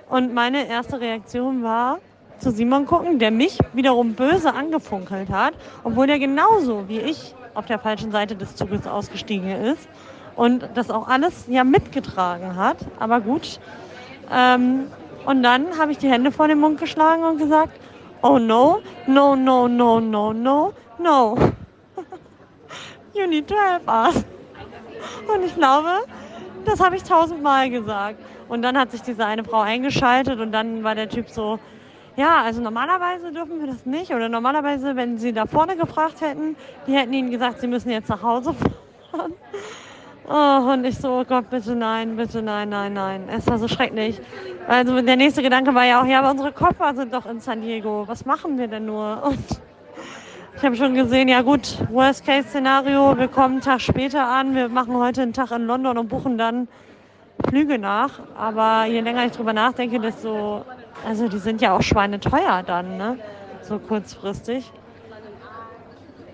Und 0.08 0.34
meine 0.34 0.68
erste 0.68 1.00
Reaktion 1.00 1.62
war, 1.62 2.00
zu 2.38 2.50
Simon 2.50 2.86
gucken, 2.86 3.18
der 3.18 3.30
mich 3.30 3.58
wiederum 3.72 4.14
böse 4.14 4.52
angefunkelt 4.54 5.30
hat, 5.30 5.54
obwohl 5.84 6.08
er 6.08 6.18
genauso 6.18 6.88
wie 6.88 7.00
ich 7.00 7.34
auf 7.54 7.66
der 7.66 7.78
falschen 7.78 8.10
Seite 8.10 8.36
des 8.36 8.54
Zuges 8.56 8.86
ausgestiegen 8.86 9.50
ist 9.50 9.88
und 10.36 10.68
das 10.74 10.90
auch 10.90 11.08
alles 11.08 11.46
ja 11.48 11.64
mitgetragen 11.64 12.56
hat. 12.56 12.78
Aber 12.98 13.20
gut. 13.20 13.58
Ähm, 14.30 14.86
und 15.24 15.42
dann 15.42 15.78
habe 15.78 15.92
ich 15.92 15.98
die 15.98 16.08
Hände 16.08 16.30
vor 16.30 16.46
den 16.46 16.60
Mund 16.60 16.78
geschlagen 16.78 17.24
und 17.24 17.38
gesagt, 17.38 17.80
oh 18.22 18.38
no, 18.38 18.80
no, 19.06 19.34
no, 19.34 19.66
no, 19.66 20.00
no, 20.00 20.32
no, 20.32 20.72
no. 20.98 21.36
you 23.14 23.26
need 23.26 23.48
to 23.48 23.54
help 23.54 23.88
us. 23.88 24.24
Und 25.34 25.44
ich 25.44 25.54
glaube, 25.54 25.90
das 26.64 26.80
habe 26.80 26.96
ich 26.96 27.02
tausendmal 27.02 27.70
gesagt. 27.70 28.18
Und 28.48 28.62
dann 28.62 28.78
hat 28.78 28.92
sich 28.92 29.02
diese 29.02 29.24
eine 29.24 29.42
Frau 29.42 29.60
eingeschaltet 29.60 30.38
und 30.38 30.52
dann 30.52 30.84
war 30.84 30.94
der 30.94 31.08
Typ 31.08 31.28
so, 31.30 31.58
ja, 32.16 32.42
also 32.42 32.60
normalerweise 32.60 33.32
dürfen 33.32 33.60
wir 33.60 33.66
das 33.66 33.84
nicht. 33.86 34.12
Oder 34.12 34.28
normalerweise, 34.28 34.96
wenn 34.96 35.18
sie 35.18 35.32
da 35.32 35.46
vorne 35.46 35.76
gefragt 35.76 36.20
hätten, 36.20 36.56
die 36.86 36.94
hätten 36.94 37.12
ihnen 37.12 37.30
gesagt, 37.30 37.60
sie 37.60 37.66
müssen 37.66 37.90
jetzt 37.90 38.08
nach 38.08 38.22
Hause 38.22 38.54
fahren. 39.10 39.34
Oh, 40.28 40.72
und 40.72 40.84
ich 40.84 40.98
so, 40.98 41.20
oh 41.20 41.24
Gott, 41.24 41.48
bitte 41.50 41.76
nein, 41.76 42.16
bitte 42.16 42.42
nein, 42.42 42.68
nein, 42.68 42.92
nein. 42.94 43.28
Es 43.28 43.46
war 43.46 43.58
so 43.58 43.68
schrecklich. 43.68 44.20
Also 44.66 45.00
der 45.00 45.14
nächste 45.14 45.40
Gedanke 45.40 45.72
war 45.72 45.84
ja 45.84 46.00
auch, 46.00 46.06
ja, 46.06 46.18
aber 46.18 46.32
unsere 46.32 46.50
Koffer 46.50 46.94
sind 46.96 47.14
doch 47.14 47.26
in 47.26 47.38
San 47.38 47.60
Diego. 47.60 48.04
Was 48.08 48.26
machen 48.26 48.58
wir 48.58 48.66
denn 48.66 48.86
nur? 48.86 49.22
Und 49.22 49.60
ich 50.56 50.64
habe 50.64 50.74
schon 50.74 50.94
gesehen, 50.94 51.28
ja 51.28 51.42
gut, 51.42 51.78
Worst-Case-Szenario, 51.92 53.16
wir 53.18 53.28
kommen 53.28 53.54
einen 53.54 53.60
Tag 53.60 53.80
später 53.80 54.26
an, 54.26 54.54
wir 54.56 54.68
machen 54.68 54.96
heute 54.96 55.22
einen 55.22 55.32
Tag 55.32 55.52
in 55.52 55.66
London 55.66 55.96
und 55.96 56.08
buchen 56.08 56.38
dann 56.38 56.66
Flüge 57.48 57.78
nach. 57.78 58.18
Aber 58.36 58.86
je 58.86 59.00
länger 59.00 59.26
ich 59.26 59.32
drüber 59.32 59.52
nachdenke, 59.52 60.00
desto, 60.00 60.64
also 61.04 61.28
die 61.28 61.38
sind 61.38 61.60
ja 61.60 61.76
auch 61.76 61.82
schweineteuer 61.82 62.62
dann, 62.64 62.96
ne? 62.96 63.18
So 63.62 63.78
kurzfristig. 63.78 64.70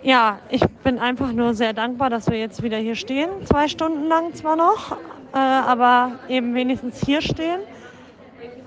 Ja, 0.02 0.40
ich 0.49 0.62
bin 0.83 0.99
einfach 0.99 1.33
nur 1.33 1.54
sehr 1.54 1.73
dankbar, 1.73 2.11
dass 2.11 2.28
wir 2.28 2.38
jetzt 2.38 2.62
wieder 2.62 2.76
hier 2.76 2.97
stehen. 2.97 3.31
Zwei 3.45 3.69
Stunden 3.69 4.09
lang 4.09 4.35
zwar 4.35 4.57
noch, 4.57 4.97
äh, 5.33 5.38
aber 5.38 6.12
eben 6.28 6.54
wenigstens 6.54 7.00
hier 7.04 7.23
stehen. 7.23 7.61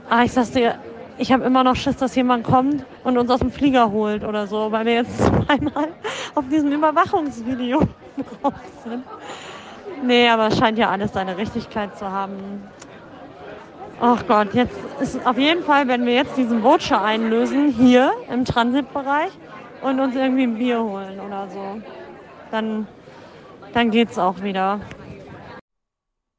Ah, 0.10 0.24
ich 0.24 0.32
sag's 0.32 0.52
dir, 0.52 0.76
ich 1.18 1.32
habe 1.32 1.44
immer 1.44 1.64
noch 1.64 1.76
Schiss, 1.76 1.98
dass 1.98 2.16
jemand 2.16 2.46
kommt 2.46 2.86
und 3.04 3.18
uns 3.18 3.30
aus 3.30 3.40
dem 3.40 3.52
Flieger 3.52 3.92
holt 3.92 4.24
oder 4.24 4.48
so, 4.48 4.72
weil 4.72 4.86
wir 4.86 4.94
jetzt 4.94 5.18
zweimal 5.46 5.90
auf 6.36 6.48
diesem 6.50 6.72
Überwachungsvideo 6.72 7.80
drauf 8.42 8.54
sind. 8.84 9.04
Nee, 10.04 10.30
aber 10.30 10.48
es 10.48 10.58
scheint 10.58 10.78
ja 10.78 10.90
alles 10.90 11.14
seine 11.14 11.38
Richtigkeit 11.38 11.98
zu 11.98 12.10
haben. 12.10 12.64
Ach 14.08 14.24
Gott, 14.28 14.54
jetzt 14.54 14.76
ist 15.02 15.26
auf 15.26 15.36
jeden 15.40 15.64
Fall, 15.64 15.88
wenn 15.88 16.06
wir 16.06 16.14
jetzt 16.14 16.38
diesen 16.38 16.62
Voucher 16.62 17.02
einlösen, 17.02 17.72
hier 17.72 18.14
im 18.30 18.46
Transitbereich 18.46 19.32
und 19.82 20.00
uns 20.00 20.16
irgendwie 20.16 20.44
ein 20.44 20.60
Bier 20.60 20.80
holen 20.80 21.20
oder 21.20 21.50
so, 21.50 21.82
dann, 22.52 22.88
dann 23.74 23.90
geht's 23.90 24.20
auch 24.20 24.44
wieder. 24.44 24.80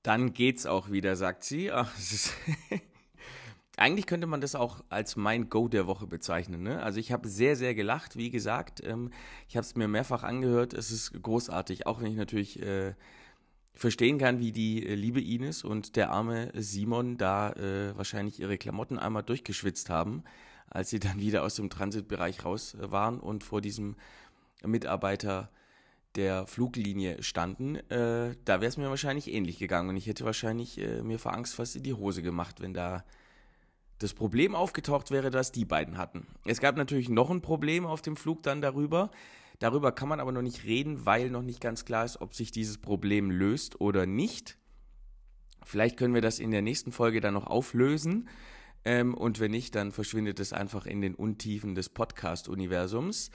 Dann 0.05 0.33
geht's 0.33 0.65
auch 0.65 0.93
wieder, 0.93 1.17
sagt 1.17 1.43
sie. 1.43 1.73
Ach, 1.73 1.91
Eigentlich 3.77 4.07
könnte 4.07 4.29
man 4.29 4.41
das 4.41 4.55
auch 4.55 4.85
als 4.89 5.17
mein 5.17 5.49
Go 5.51 5.67
der 5.67 5.89
Woche 5.89 6.07
bezeichnen. 6.07 6.63
Ne? 6.63 6.81
Also 6.81 7.01
ich 7.01 7.11
habe 7.11 7.29
sehr, 7.29 7.57
sehr 7.57 7.75
gelacht, 7.75 8.15
wie 8.15 8.31
gesagt. 8.31 8.81
Ähm, 8.87 9.11
ich 9.49 9.57
habe 9.57 9.67
es 9.67 9.75
mir 9.75 9.89
mehrfach 9.89 10.23
angehört. 10.23 10.73
Es 10.73 10.93
ist 10.93 11.21
großartig, 11.21 11.85
auch 11.89 12.01
wenn 12.01 12.13
ich 12.13 12.17
natürlich 12.17 12.63
äh, 12.63 12.95
verstehen 13.77 14.19
kann, 14.19 14.41
wie 14.41 14.53
die 14.53 14.85
äh, 14.85 14.95
liebe 14.95 15.21
Ines 15.21 15.63
und 15.63 15.97
der 15.97 16.11
arme 16.11 16.51
Simon 16.55 17.19
da 17.19 17.53
äh, 17.53 17.97
wahrscheinlich 17.97 18.41
ihre 18.41 18.59
Klamotten 18.59 18.99
einmal 18.99 19.23
durchgeschwitzt 19.23 19.91
haben, 19.91 20.25
als 20.69 20.91
sie 20.91 20.99
dann 20.99 21.21
wieder 21.21 21.45
aus 21.45 21.55
dem 21.55 21.71
Transitbereich 21.71 22.45
raus 22.45 22.75
äh, 22.75 22.91
waren 22.91 23.21
und 23.21 23.45
vor 23.45 23.61
diesem 23.61 23.97
Mitarbeiter 24.65 25.51
der 26.17 26.47
Fluglinie 26.47 27.23
standen, 27.23 27.77
äh, 27.91 28.35
da 28.47 28.61
wäre 28.61 28.67
es 28.67 28.79
mir 28.79 28.89
wahrscheinlich 28.89 29.33
ähnlich 29.33 29.59
gegangen 29.59 29.91
und 29.91 29.97
ich 29.97 30.07
hätte 30.07 30.25
wahrscheinlich 30.25 30.81
äh, 30.81 31.03
mir 31.03 31.19
vor 31.19 31.35
Angst 31.35 31.55
fast 31.55 31.77
in 31.77 31.83
die 31.83 31.93
Hose 31.93 32.23
gemacht, 32.23 32.63
wenn 32.63 32.73
da 32.73 33.05
das 33.99 34.15
Problem 34.15 34.55
aufgetaucht 34.55 35.11
wäre, 35.11 35.31
dass 35.31 35.53
die 35.53 35.67
beiden 35.67 35.99
hatten. 35.99 36.27
Es 36.47 36.61
gab 36.61 36.77
natürlich 36.77 37.11
noch 37.11 37.31
ein 37.31 37.43
Problem 37.43 37.87
auf 37.87 38.03
dem 38.03 38.17
Flug 38.17 38.43
dann 38.43 38.63
darüber. 38.63 39.11
Darüber 39.59 39.93
kann 39.93 40.09
man 40.09 40.21
aber 40.21 40.33
noch 40.33 40.43
nicht 40.43 40.65
reden, 40.65 41.07
weil 41.07 41.31
noch 41.31 41.43
nicht 41.43 41.61
ganz 41.61 41.85
klar 41.85 42.05
ist, 42.05 42.21
ob 42.21 42.35
sich 42.35 42.51
dieses 42.51 42.79
Problem 42.79 43.31
löst 43.31 43.81
oder 43.81 44.07
nicht. 44.07 44.59
Vielleicht 45.65 45.97
können 45.97 46.15
wir 46.15 46.23
das 46.23 46.39
in 46.39 46.51
der 46.51 46.63
nächsten 46.63 46.93
Folge 46.93 47.21
dann 47.21 47.35
noch 47.35 47.47
auflösen. 47.47 48.29
Ähm, 48.85 49.15
und 49.15 49.41
wenn 49.41 49.51
nicht, 49.51 49.75
dann 49.75 49.93
verschwindet 49.93 50.39
es 50.39 50.53
einfach 50.53 50.87
in 50.87 51.01
den 51.01 51.15
Untiefen 51.15 51.75
des 51.75 51.89
Podcast-Universums. 51.89 53.31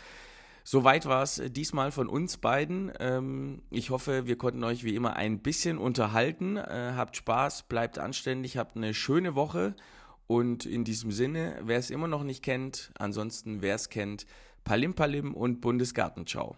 Soweit 0.64 1.08
war 1.08 1.24
es 1.24 1.42
diesmal 1.50 1.92
von 1.92 2.08
uns 2.08 2.38
beiden. 2.38 2.92
Ähm, 3.00 3.64
ich 3.72 3.90
hoffe, 3.90 4.28
wir 4.28 4.38
konnten 4.38 4.64
euch 4.64 4.84
wie 4.84 4.96
immer 4.96 5.16
ein 5.16 5.40
bisschen 5.40 5.78
unterhalten. 5.78 6.56
Äh, 6.56 6.94
habt 6.96 7.18
Spaß, 7.18 7.64
bleibt 7.64 7.98
anständig, 7.98 8.58
habt 8.58 8.78
eine 8.78 8.94
schöne 8.94 9.36
Woche 9.36 9.76
und 10.28 10.66
in 10.66 10.86
diesem 10.86 11.12
Sinne, 11.12 11.60
wer 11.64 11.78
es 11.78 11.90
immer 11.90 12.08
noch 12.08 12.24
nicht 12.24 12.42
kennt, 12.42 12.94
ansonsten 12.98 13.62
wer 13.62 13.76
es 13.76 13.90
kennt, 13.90 14.26
Palim 14.63 14.93
Palim 14.93 15.34
und 15.34 15.62
Bundesgartenschau. 15.62 16.56